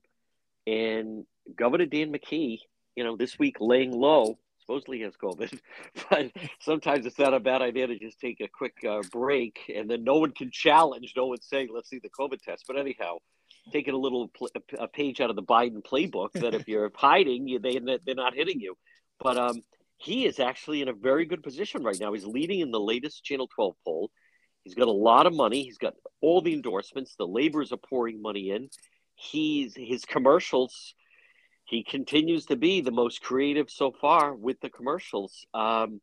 [0.67, 2.59] and Governor Dan McKee,
[2.97, 5.59] you know, this week laying low, supposedly has COVID,
[6.11, 9.91] but sometimes it's not a bad idea to just take a quick uh, break, and
[9.91, 11.15] then no one can challenge.
[11.17, 13.19] No one's saying, "Let's see the COVID test." But anyhow,
[13.73, 17.49] taking a little pl- a page out of the Biden playbook that if you're hiding,
[17.49, 18.75] you, they they're not hitting you.
[19.21, 19.63] But um,
[19.97, 22.13] he is actually in a very good position right now.
[22.13, 24.11] He's leading in the latest Channel 12 poll.
[24.65, 25.63] He's got a lot of money.
[25.63, 27.15] He's got all the endorsements.
[27.17, 28.69] The laborers are pouring money in.
[29.15, 30.95] He's his commercials.
[31.69, 35.45] He continues to be the most creative so far with the commercials.
[35.53, 36.01] Um,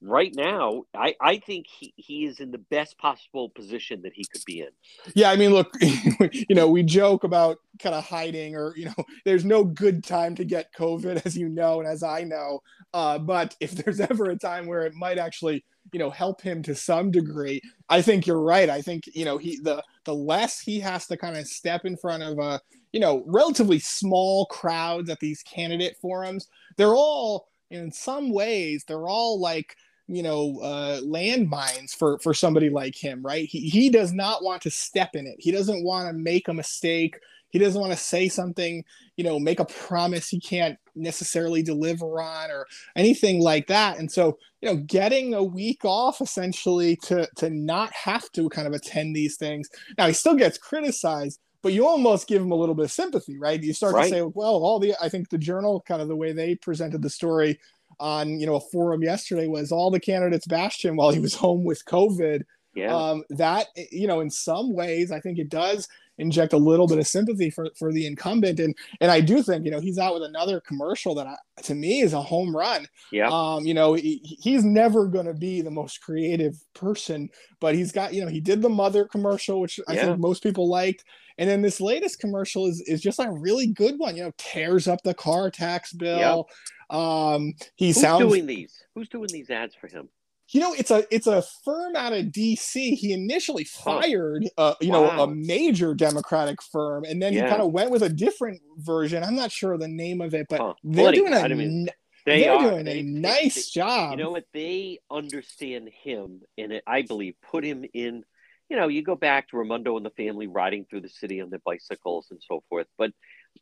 [0.00, 4.24] right now, I, I think he, he is in the best possible position that he
[4.24, 4.70] could be in.
[5.14, 9.04] Yeah, I mean, look, you know, we joke about kind of hiding or, you know,
[9.24, 12.64] there's no good time to get COVID, as you know, and as I know.
[12.92, 16.64] Uh, but if there's ever a time where it might actually, you know, help him
[16.64, 18.68] to some degree, I think you're right.
[18.68, 21.96] I think, you know, he the the less he has to kind of step in
[21.96, 22.60] front of a,
[22.96, 29.06] you know, relatively small crowds at these candidate forums, they're all in some ways, they're
[29.06, 29.76] all like
[30.08, 33.46] you know uh, landmines for for somebody like him right?
[33.50, 35.36] He, he does not want to step in it.
[35.38, 37.18] He doesn't want to make a mistake.
[37.50, 38.82] He doesn't want to say something
[39.16, 43.98] you know make a promise he can't necessarily deliver on or anything like that.
[43.98, 48.66] And so you know getting a week off essentially to to not have to kind
[48.66, 49.68] of attend these things.
[49.98, 53.38] Now he still gets criticized but you almost give him a little bit of sympathy
[53.38, 54.04] right you start right.
[54.04, 57.02] to say well all the i think the journal kind of the way they presented
[57.02, 57.58] the story
[57.98, 61.34] on you know a forum yesterday was all the candidates bashed him while he was
[61.46, 62.42] home with COVID.
[62.74, 62.94] Yeah.
[62.94, 66.98] Um, that you know, in some ways, I think it does inject a little bit
[66.98, 70.14] of sympathy for, for the incumbent, and and I do think you know he's out
[70.14, 72.86] with another commercial that I, to me is a home run.
[73.12, 73.28] Yeah.
[73.30, 77.28] Um, you know, he, he's never going to be the most creative person,
[77.60, 80.68] but he's got you know he did the mother commercial, which I think most people
[80.68, 81.04] liked.
[81.38, 84.16] And then this latest commercial is is just a really good one.
[84.16, 86.46] You know, tears up the car tax bill.
[86.90, 86.98] Yep.
[86.98, 88.82] Um, he Who's sounds doing these.
[88.94, 90.08] Who's doing these ads for him?
[90.50, 92.94] You know, it's a it's a firm out of D.C.
[92.94, 95.16] He initially fired, uh, you wow.
[95.16, 97.44] know, a major Democratic firm, and then yeah.
[97.44, 99.24] he kind of went with a different version.
[99.24, 100.74] I'm not sure the name of it, but huh.
[100.84, 101.88] they're doing a mean,
[102.24, 102.70] they they're are.
[102.70, 104.12] doing they, a nice they, job.
[104.12, 104.44] You know what?
[104.52, 108.22] They understand him, and it, I believe put him in.
[108.68, 111.50] You know, you go back to Raimondo and the family riding through the city on
[111.50, 113.12] their bicycles and so forth, but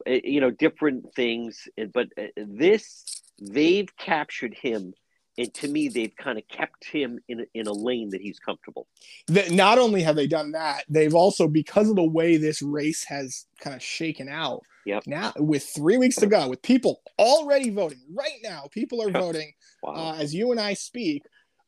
[0.07, 4.92] Eh, you know different things eh, but eh, this they've captured him
[5.38, 8.38] and to me they've kind of kept him in a, in a lane that he's
[8.38, 8.87] comfortable
[9.29, 13.05] that not only have they done that they've also because of the way this race
[13.05, 15.03] has kind of shaken out yep.
[15.07, 19.53] now with three weeks to go with people already voting right now people are voting
[19.83, 19.92] wow.
[19.92, 21.23] uh, as you and i speak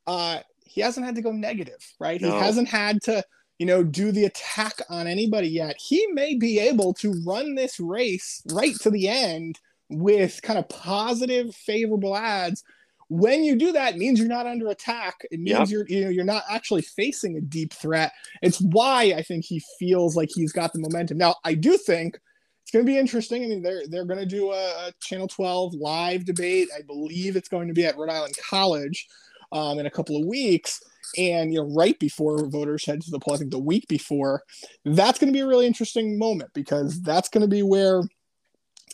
[0.06, 2.30] uh, he hasn't had to go negative right no.
[2.30, 3.24] he hasn't had to
[3.58, 5.76] you know, do the attack on anybody yet.
[5.78, 10.68] He may be able to run this race right to the end with kind of
[10.68, 12.62] positive, favorable ads.
[13.08, 15.14] When you do that, it means you're not under attack.
[15.30, 15.68] It means yep.
[15.68, 18.12] you're you know you're not actually facing a deep threat.
[18.42, 21.18] It's why I think he feels like he's got the momentum.
[21.18, 22.18] Now, I do think
[22.62, 23.44] it's going to be interesting.
[23.44, 26.68] I mean, they're they're going to do a, a Channel 12 live debate.
[26.76, 29.06] I believe it's going to be at Rhode Island College
[29.52, 30.80] um, in a couple of weeks
[31.16, 34.42] and you know right before voters head to the poll i think the week before
[34.84, 38.02] that's going to be a really interesting moment because that's going to be where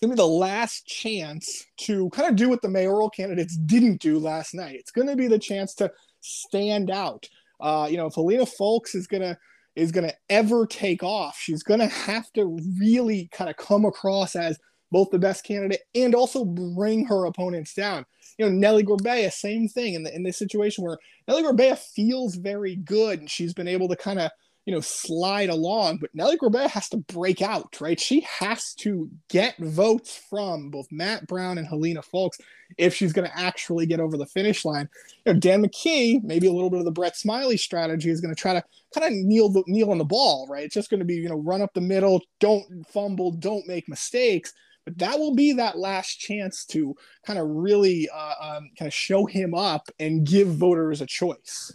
[0.02, 4.00] going to be the last chance to kind of do what the mayoral candidates didn't
[4.00, 7.28] do last night it's going to be the chance to stand out
[7.60, 9.36] uh, you know if helena foulkes is going to
[9.74, 13.84] is going to ever take off, she's going to have to really kind of come
[13.84, 14.58] across as
[14.90, 18.04] both the best candidate and also bring her opponents down.
[18.38, 22.34] You know, Nellie Gorbea, same thing in, the, in this situation where Nellie Gorbea feels
[22.34, 24.30] very good and she's been able to kind of
[24.64, 25.98] you know, slide along.
[25.98, 27.98] But Nellie Gorbea has to break out, right?
[27.98, 32.38] She has to get votes from both Matt Brown and Helena Foulkes
[32.78, 34.88] if she's going to actually get over the finish line.
[35.26, 38.34] You know, Dan McKee, maybe a little bit of the Brett Smiley strategy, is going
[38.34, 38.62] to try to
[38.94, 40.64] kind of kneel the kneel on the ball, right?
[40.64, 43.88] It's just going to be, you know, run up the middle, don't fumble, don't make
[43.88, 44.52] mistakes.
[44.84, 48.94] But that will be that last chance to kind of really uh, um, kind of
[48.94, 51.72] show him up and give voters a choice.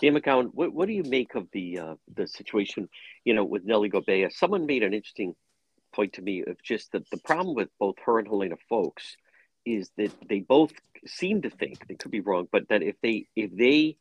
[0.00, 2.88] Dan McGowan, what, what do you make of the uh, the situation,
[3.24, 4.32] you know, with Nellie Gorbea?
[4.32, 5.34] Someone made an interesting
[5.92, 9.16] point to me of just that the problem with both her and Helena Foulkes
[9.66, 10.72] is that they both
[11.06, 13.96] seem to think they could be wrong, but that if they if they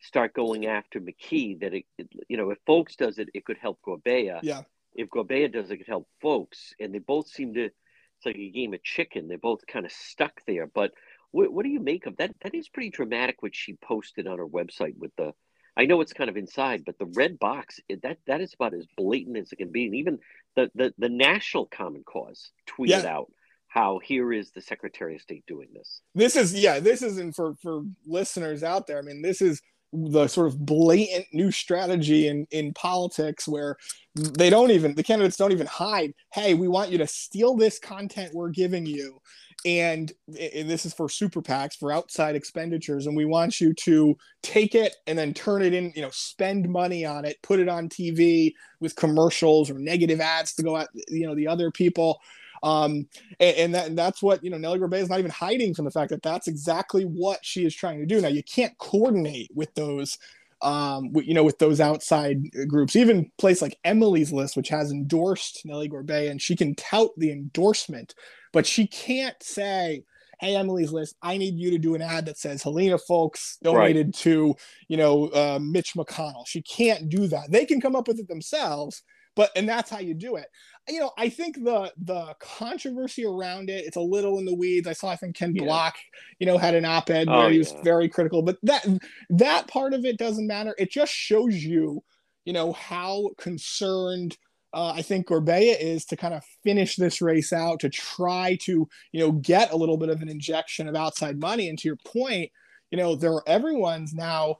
[0.00, 3.58] start going after McKee, that it, it you know if Foulkes does it, it could
[3.58, 4.40] help Gorbea.
[4.42, 4.62] Yeah.
[4.94, 7.64] If Gorbea does it, it could help Foulkes, and they both seem to.
[7.64, 9.28] It's like a game of chicken.
[9.28, 10.90] They're both kind of stuck there, but
[11.30, 12.34] what, what do you make of that?
[12.42, 13.42] That is pretty dramatic.
[13.42, 15.32] What she posted on her website with the,
[15.76, 18.74] I know it's kind of inside, but the red box eh, that that is about
[18.74, 19.86] as blatant as it can be.
[19.86, 20.18] And even
[20.56, 23.14] the the, the National Common Cause tweeted yeah.
[23.14, 23.30] out
[23.68, 26.00] how here is the Secretary of State doing this.
[26.14, 26.80] This is yeah.
[26.80, 28.98] This isn't for for listeners out there.
[28.98, 29.60] I mean, this is
[29.92, 33.76] the sort of blatant new strategy in in politics where
[34.14, 37.78] they don't even the candidates don't even hide hey we want you to steal this
[37.78, 39.18] content we're giving you
[39.64, 44.16] and, and this is for super PACs for outside expenditures, and we want you to
[44.42, 47.68] take it and then turn it in, you know, spend money on it, put it
[47.68, 52.20] on TV with commercials or negative ads to go at, you know, the other people.
[52.62, 53.08] Um,
[53.40, 55.84] and, and, that, and that's what, you know, Nellie Gorbea is not even hiding from
[55.84, 58.20] the fact that that's exactly what she is trying to do.
[58.20, 60.18] Now, you can't coordinate with those
[60.60, 65.62] um, you know, with those outside groups, even place like Emily's List, which has endorsed
[65.64, 68.12] Nellie Gorbea, and she can tout the endorsement
[68.52, 70.04] but she can't say,
[70.40, 74.06] hey emily's list i need you to do an ad that says helena Foulkes donated
[74.06, 74.14] right.
[74.14, 74.54] to
[74.86, 78.28] you know uh, mitch mcconnell she can't do that they can come up with it
[78.28, 79.02] themselves
[79.34, 80.46] but and that's how you do it
[80.88, 84.86] you know i think the the controversy around it it's a little in the weeds
[84.86, 85.96] i saw i think ken block
[86.38, 87.82] you know had an op-ed oh, where he was yeah.
[87.82, 88.86] very critical but that
[89.30, 92.02] that part of it doesn't matter it just shows you
[92.44, 94.36] you know how concerned
[94.74, 98.86] uh, I think Gorbea is to kind of finish this race out to try to
[99.12, 101.70] you know get a little bit of an injection of outside money.
[101.70, 102.50] And to your point,
[102.90, 104.56] you know there are everyone's now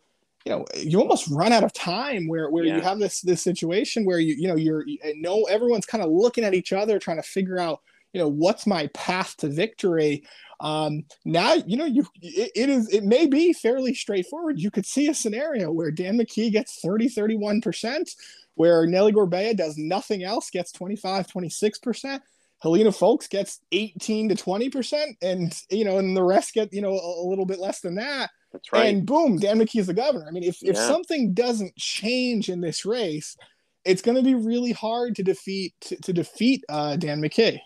[0.48, 2.76] you know you almost run out of time where where yeah.
[2.76, 6.10] you have this this situation where you you know you're you know everyone's kind of
[6.10, 7.80] looking at each other trying to figure out
[8.14, 10.24] you know what's my path to victory
[10.60, 14.86] um now you know you it, it is it may be fairly straightforward you could
[14.86, 18.10] see a scenario where dan mckee gets 30 31 percent
[18.54, 22.20] where nellie Gorbea does nothing else, gets 25, 26%.
[22.60, 26.90] Helena Foulkes gets 18 to 20%, and you know, and the rest get, you know,
[26.90, 28.30] a, a little bit less than that.
[28.52, 28.86] That's right.
[28.86, 30.26] And boom, Dan McKee is the governor.
[30.26, 30.70] I mean, if, yeah.
[30.70, 33.36] if something doesn't change in this race,
[33.84, 37.60] it's going to be really hard to defeat to, to defeat uh, Dan McKee.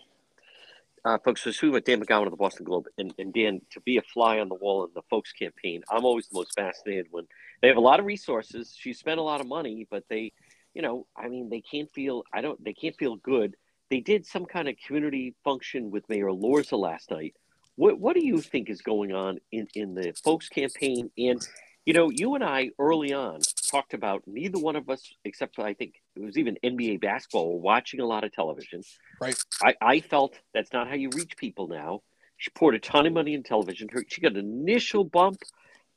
[1.05, 3.97] Uh, folks, we're with Dan McGowan of the Boston Globe, and, and Dan, to be
[3.97, 7.27] a fly on the wall in the Foulkes campaign, I'm always the most fascinated when
[7.61, 8.73] they have a lot of resources.
[8.77, 10.31] She spent a lot of money, but they
[10.73, 12.23] you know, I mean, they can't feel.
[12.33, 12.63] I don't.
[12.63, 13.55] They can't feel good.
[13.89, 17.35] They did some kind of community function with Mayor Elorza last night.
[17.75, 21.09] What What do you think is going on in in the Foulkes campaign?
[21.17, 21.45] And
[21.85, 25.65] you know, you and I early on talked about neither one of us, except for
[25.65, 28.83] I think it was even NBA basketball, were watching a lot of television.
[29.19, 29.37] Right.
[29.61, 32.01] I, I felt that's not how you reach people now.
[32.37, 33.89] She poured a ton of money in television.
[33.91, 35.37] Her, she got an initial bump,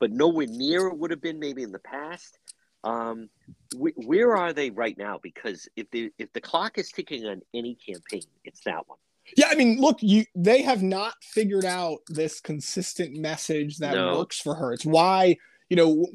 [0.00, 2.38] but nowhere near it would have been maybe in the past.
[2.82, 3.28] Um,
[3.74, 5.18] wh- where are they right now?
[5.22, 8.98] Because if the if the clock is ticking on any campaign, it's that one.
[9.36, 14.18] Yeah, I mean, look, you they have not figured out this consistent message that no.
[14.18, 14.72] works for her.
[14.72, 15.36] It's why
[15.68, 16.06] you know,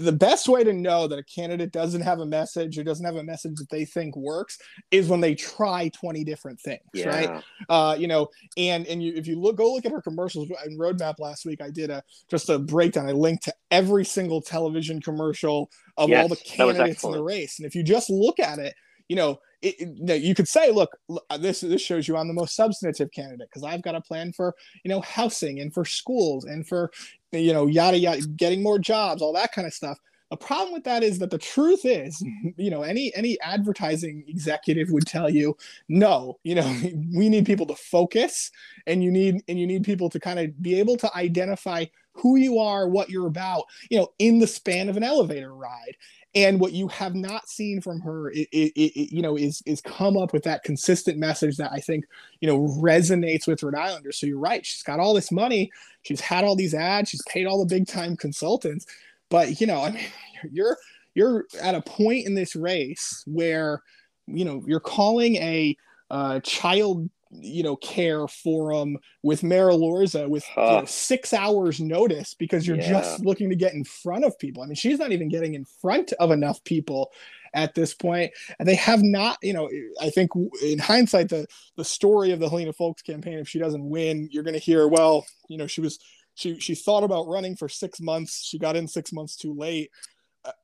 [0.00, 3.16] the best way to know that a candidate doesn't have a message or doesn't have
[3.16, 4.58] a message that they think works
[4.92, 7.08] is when they try 20 different things, yeah.
[7.08, 7.44] right?
[7.68, 10.78] Uh, you know, and and you if you look go look at her commercials in
[10.78, 13.08] Rhode Map last week, I did a just a breakdown.
[13.08, 17.58] I linked to every single television commercial of yes, all the candidates in the race.
[17.58, 18.74] And if you just look at it,
[19.08, 20.96] you know, it, it, you could say, look,
[21.30, 24.32] uh, this this shows you I'm the most substantive candidate because I've got a plan
[24.32, 24.54] for
[24.84, 26.90] you know housing and for schools and for
[27.30, 29.98] you know yada yada, getting more jobs, all that kind of stuff.
[30.30, 32.24] The problem with that is that the truth is,
[32.56, 35.56] you know, any any advertising executive would tell you,
[35.88, 36.80] no, you know,
[37.14, 38.50] we need people to focus,
[38.86, 41.84] and you need and you need people to kind of be able to identify
[42.14, 45.96] who you are, what you're about, you know, in the span of an elevator ride.
[46.34, 49.82] And what you have not seen from her, it, it, it, you know, is is
[49.82, 52.06] come up with that consistent message that I think
[52.40, 54.18] you know resonates with Rhode Islanders.
[54.18, 55.70] So you're right; she's got all this money,
[56.02, 58.86] she's had all these ads, she's paid all the big time consultants,
[59.28, 60.04] but you know, I mean,
[60.52, 60.78] you're
[61.14, 63.82] you're at a point in this race where
[64.26, 65.76] you know you're calling a
[66.10, 70.60] uh, child you know care forum with Mayor Elorza with huh.
[70.60, 72.88] you know, six hours notice because you're yeah.
[72.90, 74.62] just looking to get in front of people.
[74.62, 77.10] I mean, she's not even getting in front of enough people
[77.54, 78.02] at this point.
[78.02, 79.38] point, and they have not.
[79.42, 79.70] You know,
[80.00, 83.88] I think in hindsight, the the story of the Helena Foulkes campaign, if she doesn't
[83.88, 85.98] win, you're going to hear, well, you know, she was
[86.34, 89.90] she she thought about running for six months, she got in six months too late.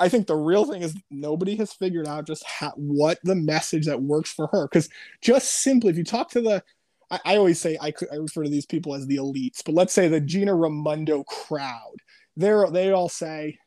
[0.00, 3.86] I think the real thing is nobody has figured out just how, what the message
[3.86, 4.66] that works for her.
[4.66, 4.88] Because
[5.20, 6.64] just simply, if you talk to the,
[7.10, 9.92] I, I always say I, I refer to these people as the elites, but let's
[9.92, 11.96] say the Gina Raimondo crowd,
[12.36, 13.58] they're they all say,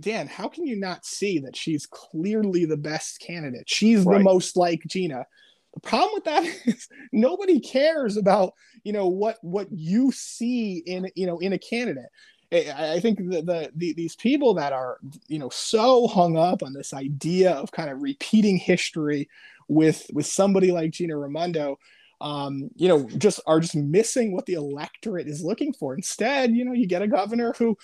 [0.00, 3.68] Dan, how can you not see that she's clearly the best candidate?
[3.68, 4.18] She's right.
[4.18, 5.26] the most like Gina.
[5.74, 8.54] The problem with that is nobody cares about
[8.84, 12.10] you know what what you see in you know in a candidate.
[12.50, 16.72] I think the, the, the, these people that are you know so hung up on
[16.72, 19.28] this idea of kind of repeating history
[19.68, 21.78] with with somebody like Gina Raimondo,
[22.20, 25.94] um, you know, just are just missing what the electorate is looking for.
[25.94, 27.76] Instead, you know, you get a governor who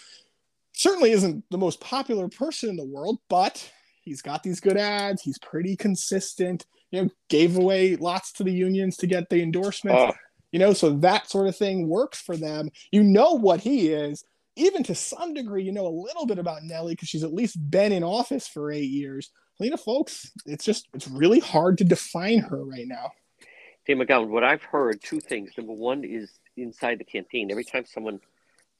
[0.73, 5.23] certainly isn't the most popular person in the world, but he's got these good ads.
[5.23, 6.67] He's pretty consistent.
[6.91, 10.15] You know, gave away lots to the unions to get the endorsements.
[10.15, 10.19] Oh.
[10.53, 12.71] You know, so that sort of thing works for them.
[12.93, 14.25] You know what he is
[14.57, 17.71] even to some degree, you know a little bit about Nellie because she's at least
[17.71, 19.31] been in office for eight years.
[19.61, 23.13] Lena Foulkes, it's just it's really hard to define her right now.
[23.87, 25.53] Dan McGowan, what I've heard, two things.
[25.57, 28.21] Number one is inside the campaign, every time someone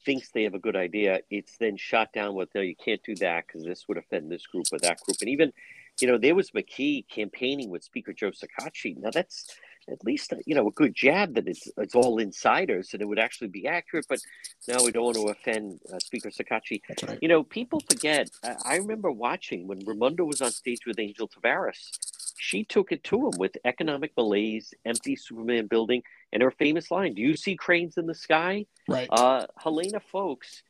[0.05, 3.15] thinks they have a good idea, it's then shot down with, no, you can't do
[3.17, 5.17] that because this would offend this group or that group.
[5.21, 5.53] And even,
[6.01, 8.97] you know, there was McKee campaigning with Speaker Joe Shekarchi.
[8.97, 9.47] Now that's
[9.91, 13.19] at least you know a good jab that it's it's all insiders and it would
[13.19, 14.07] actually be accurate.
[14.09, 14.21] But
[14.69, 16.81] now we don't want to offend uh, Speaker Shekarchi.
[17.07, 17.19] Right.
[17.21, 18.31] You know, people forget.
[18.43, 21.91] I, I remember watching when Raimondo was on stage with Angel Taveras.
[22.37, 27.15] She took it to him with economic malaise, empty Superman building, and her famous line:
[27.15, 29.09] "Do you see cranes in the sky?" Right.
[29.11, 30.63] Uh, Helena Foulkes,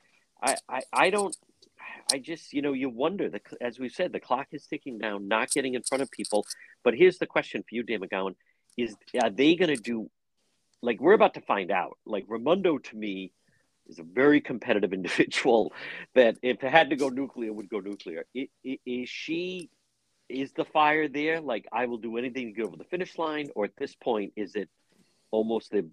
[0.42, 1.36] I, I, I don't.
[2.12, 3.30] I just, you know, you wonder.
[3.30, 5.26] The, as we said, the clock is ticking down.
[5.26, 6.46] Not getting in front of people.
[6.82, 8.34] But here's the question for you, Dan McGowan:
[8.76, 10.10] is are they going to do
[10.84, 11.98] like we're about to find out.
[12.06, 13.32] Like raimondo to me
[13.88, 15.72] is a very competitive individual
[16.14, 18.24] that if it had to go nuclear would go nuclear.
[18.34, 19.70] Is she
[20.28, 21.40] is the fire there?
[21.40, 24.32] Like i will do anything to get over the finish line or at this point
[24.36, 24.68] is it
[25.30, 25.88] almost the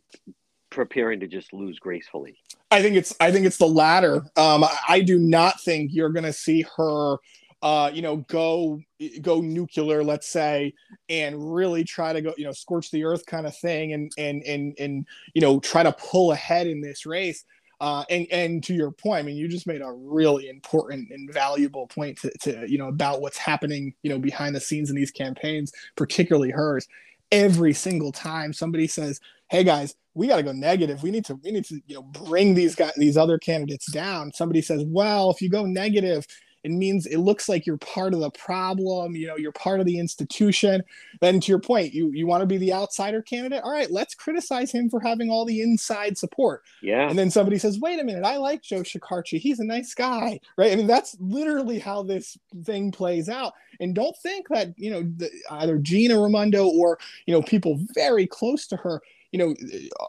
[0.69, 2.37] preparing to just lose gracefully?
[2.69, 4.25] I think it's i think it's the latter.
[4.35, 7.17] Um i do not think you're going to see her
[7.61, 8.79] uh, you know, go
[9.21, 10.73] go nuclear, let's say,
[11.09, 14.43] and really try to go, you know, scorch the earth kind of thing, and and
[14.43, 17.45] and and you know, try to pull ahead in this race.
[17.79, 21.31] Uh, and and to your point, I mean, you just made a really important and
[21.31, 24.95] valuable point to, to you know about what's happening, you know, behind the scenes in
[24.95, 26.87] these campaigns, particularly hers.
[27.31, 31.01] Every single time somebody says, "Hey guys, we got to go negative.
[31.03, 34.31] We need to we need to you know bring these guys these other candidates down."
[34.31, 36.25] Somebody says, "Well, if you go negative."
[36.63, 39.85] It means it looks like you're part of the problem you know you're part of
[39.85, 40.83] the institution.
[41.19, 43.61] Then to your point you you want to be the outsider candidate?
[43.63, 46.63] All right let's criticize him for having all the inside support.
[46.81, 47.09] Yeah.
[47.09, 50.39] And then somebody says wait a minute i like joe shekarchi he's a nice guy
[50.57, 50.71] right?
[50.71, 53.53] I mean that's literally how this thing plays out.
[53.79, 58.27] And don't think that you know the, either gina raimondo or you know people very
[58.27, 59.01] close to her
[59.31, 59.55] you know,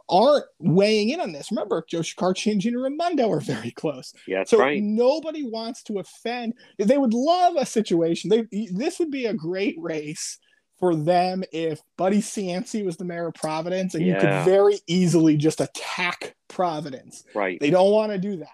[0.09, 1.51] aren't weighing in on this.
[1.51, 4.13] Remember, Joe Shekarchi and Gina Raimondo are very close.
[4.27, 4.83] Yeah, so right.
[4.83, 6.55] nobody wants to offend.
[6.79, 8.31] They would love a situation.
[8.31, 10.39] They this would be a great race
[10.79, 14.15] for them if Buddy Cianci was the mayor of Providence, and yeah.
[14.15, 17.23] you could very easily just attack Providence.
[17.35, 17.61] Right.
[17.61, 18.49] They don't want to do that.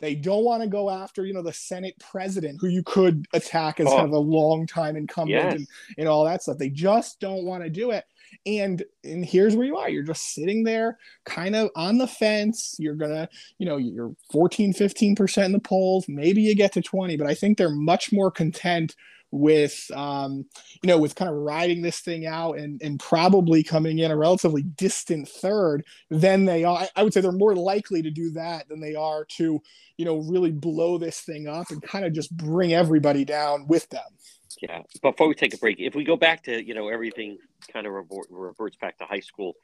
[0.00, 3.80] They don't want to go after, you know, the Senate president who you could attack
[3.80, 3.96] as oh.
[3.96, 5.54] kind of a long time incumbent yes.
[5.54, 5.66] and,
[5.98, 6.58] and all that stuff.
[6.58, 8.04] They just don't want to do it
[8.46, 9.88] and and here's where you are.
[9.88, 12.76] You're just sitting there kind of on the fence.
[12.78, 13.28] You're gonna
[13.58, 16.06] you know you're 14 15% in the polls.
[16.08, 18.94] Maybe you get to 20 but i think they're much more content
[19.34, 20.46] with um,
[20.82, 24.16] you know with kind of riding this thing out and and probably coming in a
[24.16, 26.86] relatively distant third than they are.
[26.94, 29.60] I would say they're more likely to do that than they are to
[29.96, 33.88] you know really blow this thing up and kind of just bring everybody down with
[33.90, 34.04] them
[34.68, 34.82] yeah.
[35.02, 37.38] Before we take a break, if we go back to you know everything
[37.72, 39.54] kind of revert, reverts back to high school.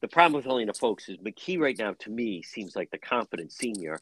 [0.00, 3.52] The problem with Helena Foulkes is McKee right now to me seems like the confident
[3.52, 4.00] senior.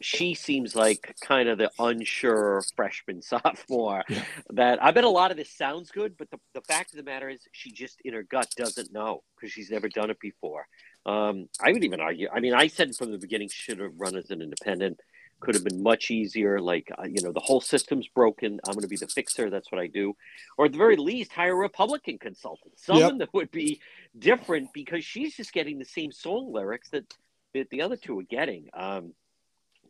[0.00, 4.24] she seems like kind of the unsure freshman sophomore yeah.
[4.50, 7.02] that I bet a lot of this sounds good, but the, the fact of the
[7.02, 10.66] matter is she just in her gut doesn't know because she's never done it before.
[11.06, 12.28] Um, I would even argue.
[12.32, 15.00] I mean, I said from the beginning should have run as an independent.
[15.42, 16.60] Could have been much easier.
[16.60, 18.60] Like uh, you know, the whole system's broken.
[18.64, 19.50] I'm going to be the fixer.
[19.50, 20.14] That's what I do.
[20.56, 23.18] Or at the very least, hire a Republican consultant, someone yep.
[23.18, 23.80] that would be
[24.16, 27.12] different because she's just getting the same song lyrics that,
[27.54, 28.68] that the other two are getting.
[28.72, 29.14] Um,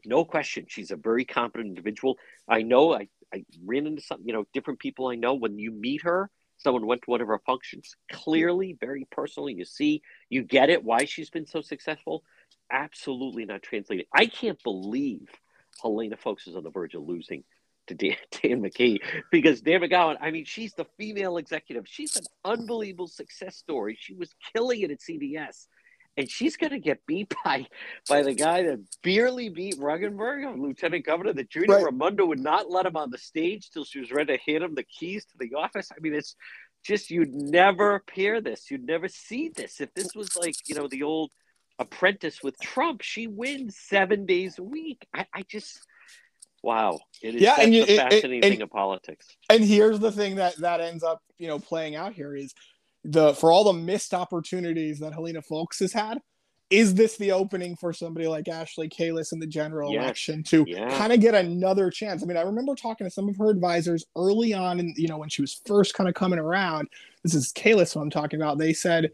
[0.07, 0.65] no question.
[0.69, 2.17] She's a very competent individual.
[2.49, 5.35] I know I, I ran into some, you know, different people I know.
[5.35, 9.65] When you meet her, someone went to one of her functions, clearly, very personally, you
[9.65, 12.25] see, you get it, why she's been so successful.
[12.71, 14.07] Absolutely not translated.
[14.15, 15.29] I can't believe
[15.81, 17.45] Helena Foulkes is on the verge of losing
[17.89, 18.99] to Dan, Dan McKee
[19.31, 21.87] because Dan McGowan, I mean, she's the female executive.
[21.87, 23.97] She's an unbelievable success story.
[23.99, 25.67] She was killing it at CVS
[26.17, 27.67] and she's going to get beat by
[28.09, 31.33] by the guy that barely beat Regunberg, lieutenant governor.
[31.33, 31.85] That Judy right.
[31.85, 34.75] Raimondo would not let him on the stage till she was ready to hand him
[34.75, 35.91] the keys to the office.
[35.93, 36.37] I mean, it's
[36.85, 38.71] just you'd never pair this.
[38.71, 39.81] You'd never see this.
[39.81, 41.31] If this was like you know the old
[41.79, 45.07] apprentice with Trump, she wins seven days a week.
[45.15, 45.81] I, I just.
[46.63, 49.27] Wow, it is yeah, and you, fascinating it, thing of politics.
[49.51, 52.55] And here's the thing that that ends up, you know, playing out here is
[53.05, 56.19] the for all the missed opportunities that Helena Foulkes has had,
[56.71, 60.03] is this the opening for somebody like Ashley Kalus in the general yes.
[60.03, 60.97] election to yeah.
[60.97, 62.23] kind of get another chance?
[62.23, 65.19] I mean, I remember talking to some of her advisors early on, and you know,
[65.19, 66.89] when she was first kind of coming around.
[67.25, 68.59] This is Kalus, who I'm talking about.
[68.59, 69.11] They said,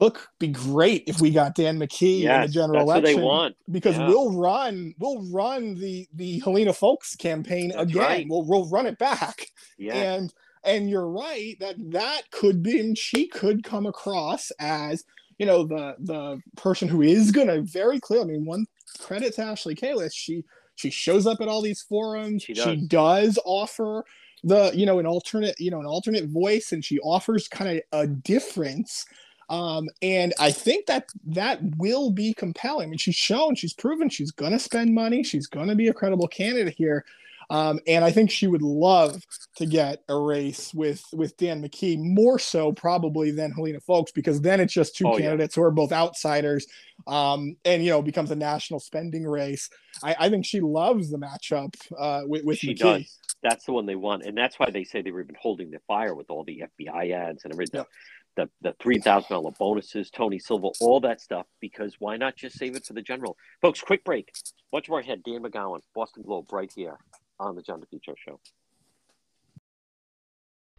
[0.00, 4.08] "Look, be great if we got Dan McKee yes, in the general election, because yeah.
[4.08, 8.02] we'll run, we'll run the the Helena Foulkes campaign that's again.
[8.02, 8.26] Right.
[8.28, 9.94] We'll we'll run it back, yeah.
[9.94, 10.32] and."
[10.64, 15.04] and you're right that that could be and she could come across as
[15.38, 18.66] you know the the person who is gonna very clear i mean one
[18.98, 20.44] credit to ashley Kalus, she
[20.74, 22.64] she shows up at all these forums she does.
[22.64, 24.04] she does offer
[24.44, 28.00] the you know an alternate you know an alternate voice and she offers kind of
[28.00, 29.06] a difference
[29.48, 32.88] um, and I think that that will be compelling.
[32.88, 35.22] I mean, she's shown, she's proven she's going to spend money.
[35.22, 37.04] She's going to be a credible candidate here.
[37.48, 39.22] Um, and I think she would love
[39.56, 44.40] to get a race with with Dan McKee more so probably than Helena Foulkes because
[44.40, 45.60] then it's just two oh, candidates yeah.
[45.60, 46.66] who are both outsiders,
[47.06, 49.70] um, and you know becomes a national spending race.
[50.02, 52.78] I, I think she loves the matchup uh, with, with she McKee.
[52.78, 53.18] Does.
[53.42, 56.16] That's the one they want, and that's why they say they've even holding the fire
[56.16, 57.78] with all the FBI ads and everything.
[57.78, 57.88] Yep.
[58.36, 61.46] The, the three thousand dollar bonuses, Tony Silva, all that stuff.
[61.60, 63.80] Because why not just save it for the general, folks?
[63.80, 64.30] Quick break.
[64.72, 65.22] Much more ahead.
[65.24, 66.98] Dan McGowan, Boston Globe, right here
[67.40, 68.40] on the John DePetro Show.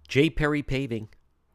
[0.07, 0.29] J.
[0.29, 1.09] Perry Paving.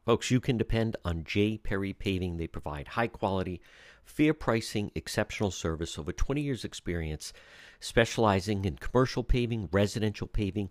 [0.05, 1.57] Folks, you can depend on J.
[1.59, 2.37] Perry Paving.
[2.37, 3.61] They provide high quality,
[4.05, 7.33] fair pricing, exceptional service, over 20 years' experience,
[7.79, 10.71] specializing in commercial paving, residential paving,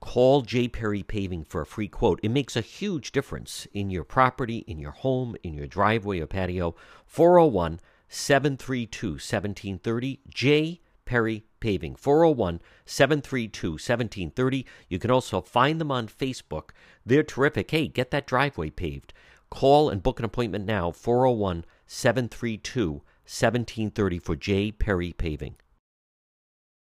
[0.00, 0.68] call J.
[0.68, 2.20] Perry Paving for a free quote.
[2.22, 6.26] It makes a huge difference in your property, in your home, in your driveway or
[6.26, 6.74] patio.
[7.06, 10.20] 401 732 1730.
[10.28, 10.80] J.
[11.04, 11.96] Perry Paving.
[11.96, 14.66] 401 732 1730.
[14.88, 16.70] You can also find them on Facebook.
[17.04, 17.70] They're terrific.
[17.70, 19.12] Hey, get that driveway paved.
[19.50, 24.72] Call and book an appointment now 401 732 1730 for J.
[24.72, 25.56] Perry Paving.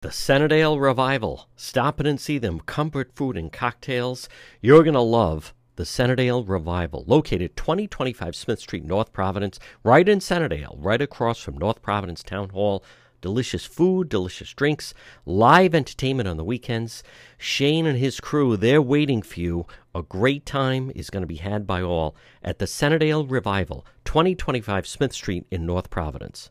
[0.03, 1.47] The Centerdale Revival.
[1.55, 2.59] Stop in and see them.
[2.59, 4.27] Comfort food and cocktails.
[4.59, 10.19] You're going to love the Centerdale Revival, located 2025 Smith Street, North Providence, right in
[10.19, 12.83] Centerdale, right across from North Providence Town Hall
[13.21, 14.93] delicious food, delicious drinks,
[15.25, 17.01] live entertainment on the weekends.
[17.37, 19.65] Shane and his crew, they're waiting for you.
[19.95, 24.85] A great time is going to be had by all at the Centerdale Revival, 2025
[24.85, 26.49] Smith Street in North Providence.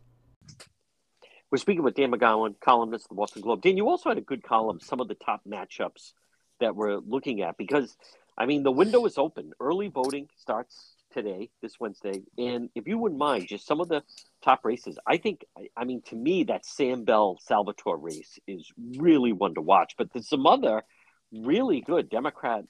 [1.52, 3.60] We're speaking with Dan McGowan, columnist of the Boston Globe.
[3.60, 6.14] Dan, you also had a good column, some of the top matchups
[6.60, 7.94] that we're looking at, because,
[8.38, 9.52] I mean, the window is open.
[9.60, 12.22] Early voting starts today, this Wednesday.
[12.38, 14.02] And if you wouldn't mind, just some of the
[14.42, 14.98] top races.
[15.06, 15.44] I think,
[15.76, 19.92] I mean, to me, that Sam Bell Salvatore race is really one to watch.
[19.98, 20.82] But there's some other
[21.32, 22.64] really good Democrat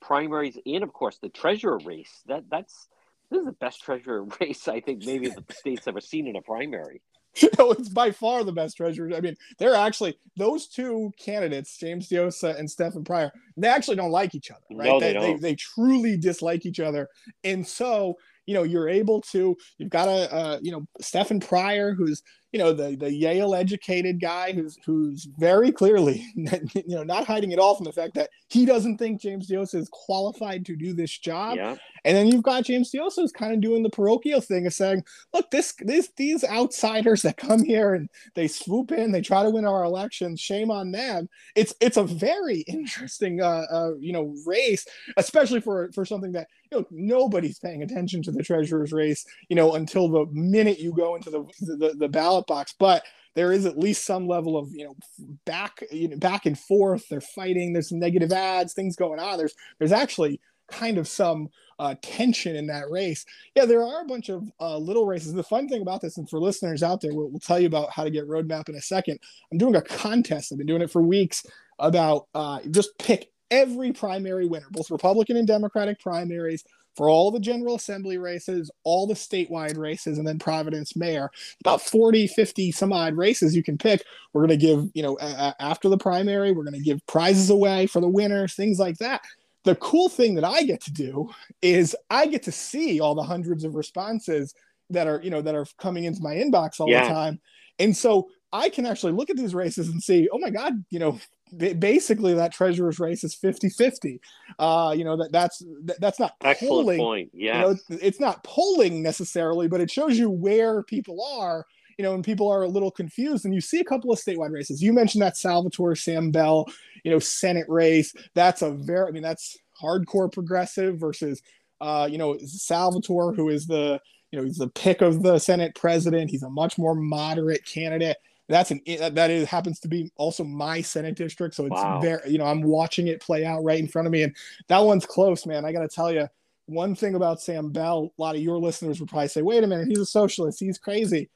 [0.00, 2.22] primaries, and of course the treasurer race.
[2.26, 2.88] That that's
[3.30, 6.42] this is the best treasurer race I think maybe the state's ever seen in a
[6.42, 7.00] primary.
[7.42, 9.14] you know, it's by far the best treasurer.
[9.14, 14.10] I mean, they're actually those two candidates, James Diossa and Stephen Pryor, they actually don't
[14.10, 14.86] like each other, right?
[14.86, 17.08] No, they, they they, they truly dislike each other.
[17.42, 18.16] And so,
[18.46, 22.22] you know, you're able to, you've got a, uh, you know, Stephen Pryor, who's,
[22.54, 27.52] you know, the, the Yale educated guy who's, who's very clearly, you know, not hiding
[27.52, 30.92] at all from the fact that he doesn't think James Diossa is qualified to do
[30.92, 31.56] this job.
[31.56, 31.74] Yeah.
[32.04, 35.02] And then you've got James Diossa who's kind of doing the parochial thing of saying,
[35.32, 39.50] look, this, this, these outsiders that come here and they swoop in, they try to
[39.50, 40.40] win our elections.
[40.40, 41.28] Shame on them.
[41.56, 44.86] It's, it's a very interesting, uh, uh, you know, race,
[45.16, 49.56] especially for, for something that, you know, nobody's paying attention to the treasurer's race, you
[49.56, 52.74] know, until the minute you go into the, the, the ballot box.
[52.78, 54.96] But there is at least some level of, you know,
[55.44, 57.08] back, you know, back and forth.
[57.08, 57.72] They're fighting.
[57.72, 59.38] There's some negative ads, things going on.
[59.38, 60.40] There's, there's actually
[60.70, 63.24] kind of some uh, tension in that race.
[63.54, 65.32] Yeah, there are a bunch of uh, little races.
[65.32, 67.90] The fun thing about this, and for listeners out there, we'll, we'll, tell you about
[67.90, 69.18] how to get Rhode Map in a second.
[69.50, 70.52] I'm doing a contest.
[70.52, 71.44] I've been doing it for weeks
[71.78, 76.64] about uh, just pick every primary winner, both Republican and Democratic primaries
[76.96, 81.30] for all the general assembly races, all the statewide races, and then Providence mayor.
[81.60, 84.04] About 40, 50 some odd races you can pick.
[84.32, 87.50] We're going to give, you know, a- after the primary, we're going to give prizes
[87.50, 89.22] away for the winners, things like that
[89.64, 91.30] the cool thing that I get to do
[91.62, 94.54] is I get to see all the hundreds of responses
[94.90, 97.08] that are, you know, that are coming into my inbox all Yeah.
[97.08, 97.40] the time.
[97.78, 100.98] And so I can actually look at these races and see, oh my God, you
[100.98, 101.18] know,
[101.58, 104.20] basically that treasurer's race is 50 50.
[104.58, 106.98] Uh, you know, that that's, that, that's not Excellent polling.
[106.98, 107.30] point.
[107.32, 107.60] You Yeah.
[107.62, 111.66] know, it's, it's not polling necessarily, but it shows you where people are.
[111.96, 114.50] You know, and people are a little confused, and you see a couple of statewide
[114.50, 114.82] races.
[114.82, 116.66] You mentioned that Salvatore Sam Bell,
[117.04, 118.12] you know, Senate race.
[118.34, 121.40] That's a very, I mean, that's hardcore progressive versus,
[121.80, 124.00] uh, you know, Salvatore, who is the,
[124.32, 126.32] you know, he's the pick of the Senate president.
[126.32, 128.16] He's a much more moderate candidate.
[128.48, 132.00] That's an that is happens to be also my Senate district, so it's Wow.
[132.00, 134.36] very, you know, I'm watching it play out right in front of me, and
[134.68, 135.64] that one's close, man.
[135.64, 136.28] I got to tell you,
[136.66, 139.66] one thing about Sam Bell, a lot of your listeners would probably say, "Wait a
[139.66, 140.60] minute, he's a socialist.
[140.60, 141.30] He's crazy."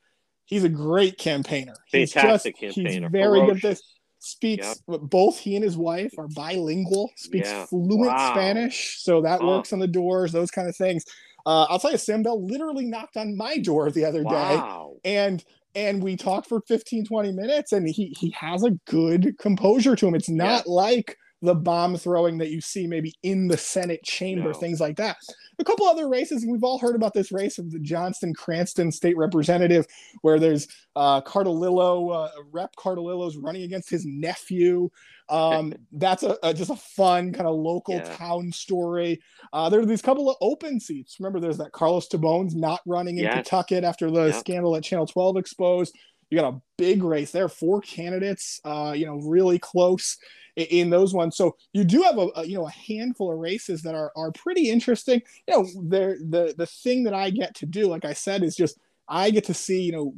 [0.45, 1.75] He's a great campaigner.
[1.87, 3.09] He's Fantastic just, campaigner.
[3.09, 3.83] He's very good at this.
[4.19, 7.11] Speaks both he and his wife are bilingual.
[7.17, 7.67] Speaks Yeah.
[7.67, 8.33] fluent Wow.
[8.33, 10.33] Spanish, so that works on the doors.
[10.33, 11.05] Those kind of things.
[11.47, 14.61] Uh, I'll tell you, Sam Bell literally knocked on my door the other day
[15.05, 15.45] and
[15.75, 20.07] and we talk for 15 20 minutes and he he has a good composure to
[20.07, 20.15] him.
[20.15, 24.55] It's not like the bomb throwing that you see maybe in the senate chamber No.
[24.55, 25.17] things like that.
[25.61, 28.91] A couple other races and we've all heard about this race of the johnston cranston
[28.91, 29.87] state representative
[30.23, 30.67] where there's
[30.97, 34.89] uh cardillo uh, rep cardillo's running against his nephew
[35.31, 38.17] um that's a, a just a fun kind of local Yeah.
[38.17, 39.21] town story
[39.53, 43.19] uh there are these couple of open seats remember there's that carlos tobon's not running
[43.19, 43.35] in Yes.
[43.35, 44.35] Pawtucket after the Yep.
[44.35, 45.95] scandal at channel 12 exposed
[46.31, 50.17] you got a big race there four candidates uh you know really close
[50.59, 53.39] i- in those ones so you do have a, a you know a handful of
[53.39, 57.55] races that are are pretty interesting you know there the the thing that i get
[57.55, 60.13] to do like i said is just i get to see you know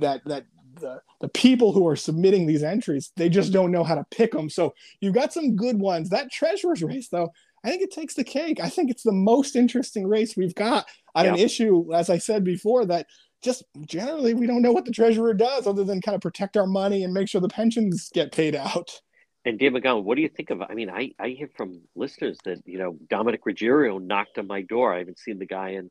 [0.00, 0.44] that that
[0.80, 4.32] the, the people who are submitting these entries they just don't know how to pick
[4.32, 7.30] them so you've got some good ones that treasurer's race though
[7.64, 10.86] i think it takes the cake i think it's the most interesting race we've got
[11.14, 11.44] on an Yeah.
[11.44, 13.06] issue as i said before that
[13.42, 16.66] just generally we don't know what the treasurer does other than kind of protect our
[16.66, 19.00] money and make sure the pensions get paid out
[19.46, 20.62] And Dan McGowan, what do you think of?
[20.62, 24.62] I mean, I, I hear from listeners that you know Dominick Ruggerio knocked on my
[24.62, 24.94] door.
[24.94, 25.90] I haven't seen the guy in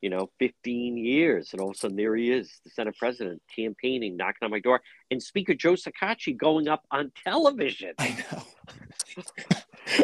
[0.00, 3.42] you know 15 years, and all of a sudden there he is, the Senate President,
[3.54, 4.80] campaigning, knocking on my door,
[5.10, 7.92] and Speaker Joe Shekarchi going up on television.
[7.98, 8.42] I know.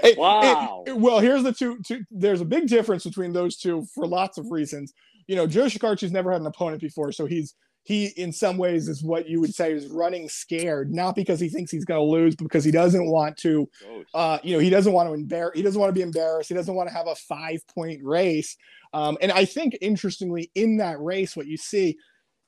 [0.02, 0.84] It- Wow.
[0.86, 2.04] it- well, here's the two, two.
[2.10, 4.94] There's a big difference between those two for lots of reasons.
[5.26, 8.88] You know, Joe Shekarchi's never had an opponent before, so he's he in some ways
[8.88, 12.04] is what you would say is running scared, not because he thinks he's going to
[12.04, 13.68] lose, but because he doesn't want to
[14.14, 15.52] uh, you know, he doesn't want to embarrass.
[15.54, 16.48] He doesn't want to be embarrassed.
[16.48, 18.56] He doesn't want to have a five point race.
[18.92, 21.96] Um, and I think interestingly, in that race, what you see,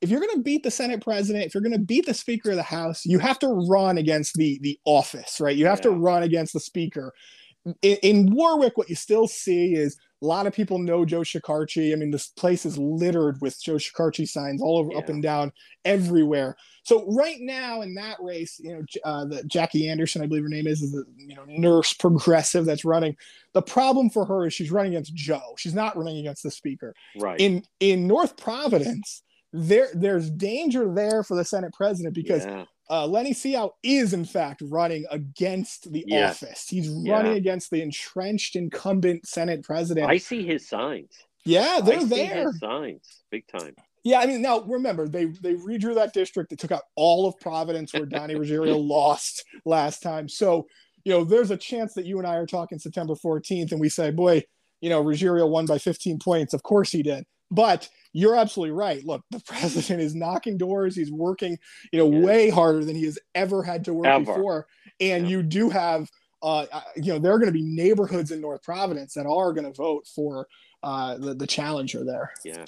[0.00, 2.50] if you're going to beat the Senate president, if you're going to beat the Speaker
[2.50, 5.56] of the House, you have to run against the the office, right?
[5.56, 7.12] You have to run against the Speaker.
[7.82, 11.92] In, in Warwick, what you still see is a lot of people know Joe Shekarchi.
[11.92, 15.52] I mean, this place is littered with Joe Shekarchi signs all over, up and down,
[15.84, 16.56] everywhere.
[16.84, 20.48] So right now in that race, you know, uh, the Jackie Anderson, I believe her
[20.48, 23.16] name is, is a you know nurse progressive that's running.
[23.52, 25.54] The problem for her is she's running against Joe.
[25.58, 26.94] She's not running against the speaker.
[27.18, 27.38] right.
[27.40, 32.64] In in North Providence, there there's danger there for the Senate president because yeah.
[32.88, 36.68] Uh, Lenny Cioe is in fact running against the office.
[36.68, 37.14] He's Yeah.
[37.14, 40.08] running against the entrenched incumbent Senate president.
[40.08, 41.10] I see his signs.
[41.44, 42.46] yeah, they're I see there.
[42.46, 43.74] his signs big time.
[44.04, 46.50] Yeah, I mean, now remember they they redrew that district.
[46.50, 50.28] They took out all of Providence where Donnie Ruggerio lost last time.
[50.28, 50.66] So
[51.04, 53.88] you know, there's a chance that you and I are talking September 14th, and we
[53.88, 54.42] say, boy,
[54.80, 56.52] you know, Ruggerio won by 15 points.
[56.52, 57.24] Of course he did.
[57.48, 59.04] But you're absolutely right.
[59.04, 60.96] Look, the president is knocking doors.
[60.96, 61.58] He's working,
[61.92, 62.24] you know, yeah.
[62.24, 64.24] way harder than he has ever had to work ever.
[64.24, 64.66] before.
[65.00, 65.30] And yeah.
[65.30, 66.10] you do have,
[66.42, 69.70] uh, you know, there are going to be neighborhoods in North Providence that are going
[69.70, 70.46] to vote for
[70.82, 72.32] uh, the the challenger there.
[72.44, 72.64] Yeah,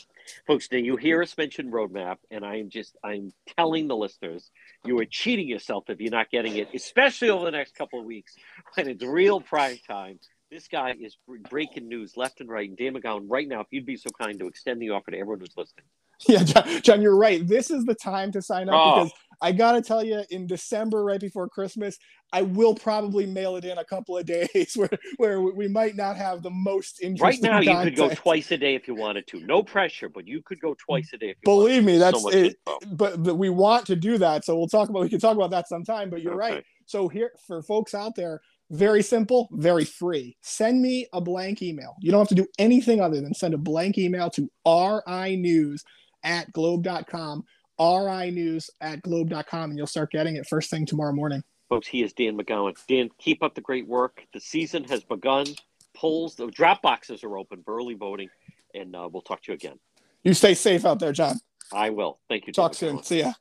[0.47, 0.69] folks.
[0.73, 4.51] Now you hear us mention Rhode Map, and I'm just I'm telling the listeners
[4.85, 8.07] you are cheating yourself if you're not getting it, especially over the next couple of
[8.07, 8.35] weeks
[8.75, 10.19] when it's real prime time.
[10.51, 11.17] This guy is
[11.51, 12.69] breaking news left and right.
[12.69, 15.19] And Dan McGowan, right now, if you'd be so kind to extend the offer to
[15.19, 15.85] everyone who's listening.
[16.29, 17.47] Yeah, John, John, you're right.
[17.47, 19.05] This is the time to sign up oh.
[19.05, 21.97] because I got to tell you, in December, right before Christmas,
[22.33, 26.17] I will probably mail it in a couple of days where, where we might not
[26.17, 27.49] have the most interesting.
[27.49, 27.97] Right now, content.
[27.97, 29.41] you could go twice a day if you wanted to.
[29.47, 31.37] No pressure, but you could go twice a day.
[31.45, 32.57] Believe me, that's so it.
[32.91, 35.03] But, but, we want to do that, so we'll talk about.
[35.03, 36.11] We can talk about that sometime.
[36.11, 36.55] But you're okay.
[36.55, 36.65] right.
[36.87, 38.41] So here, for folks out there,
[38.71, 40.37] very simple, very free.
[40.41, 41.97] Send me a blank email.
[42.01, 45.85] You don't have to do anything other than send a blank email to rinews
[46.23, 47.45] at globe.com,
[47.79, 51.43] rinews at globe.com, and you'll start getting it first thing tomorrow morning.
[51.69, 52.75] Folks, he is Dan McGowan.
[52.87, 54.23] Dan, keep up the great work.
[54.33, 55.47] The season has begun.
[55.95, 58.29] Polls, the drop boxes are open for early voting,
[58.75, 59.79] and uh, we'll talk to you again.
[60.23, 61.41] You stay safe out there, John.
[61.73, 62.19] I will.
[62.29, 62.53] Thank you.
[62.53, 63.03] Talk soon.
[63.03, 63.33] See ya.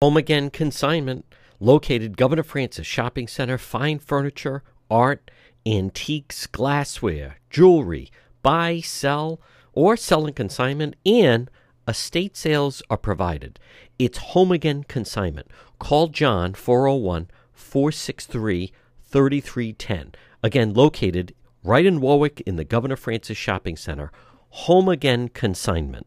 [0.00, 1.24] Home Again Consignment
[1.60, 5.30] located Governor Francis Shopping Center, fine furniture, art,
[5.66, 8.10] antiques, glassware, jewelry,
[8.42, 9.40] buy, sell,
[9.72, 11.50] or sell in consignment, and
[11.86, 13.58] estate sales are provided.
[13.98, 15.48] It's Home Again Consignment.
[15.78, 18.72] Call John 401 463
[19.04, 20.14] 3310.
[20.42, 24.10] Again, located right in Warwick in the Governor Francis Shopping Center.
[24.50, 26.06] Home Again Consignment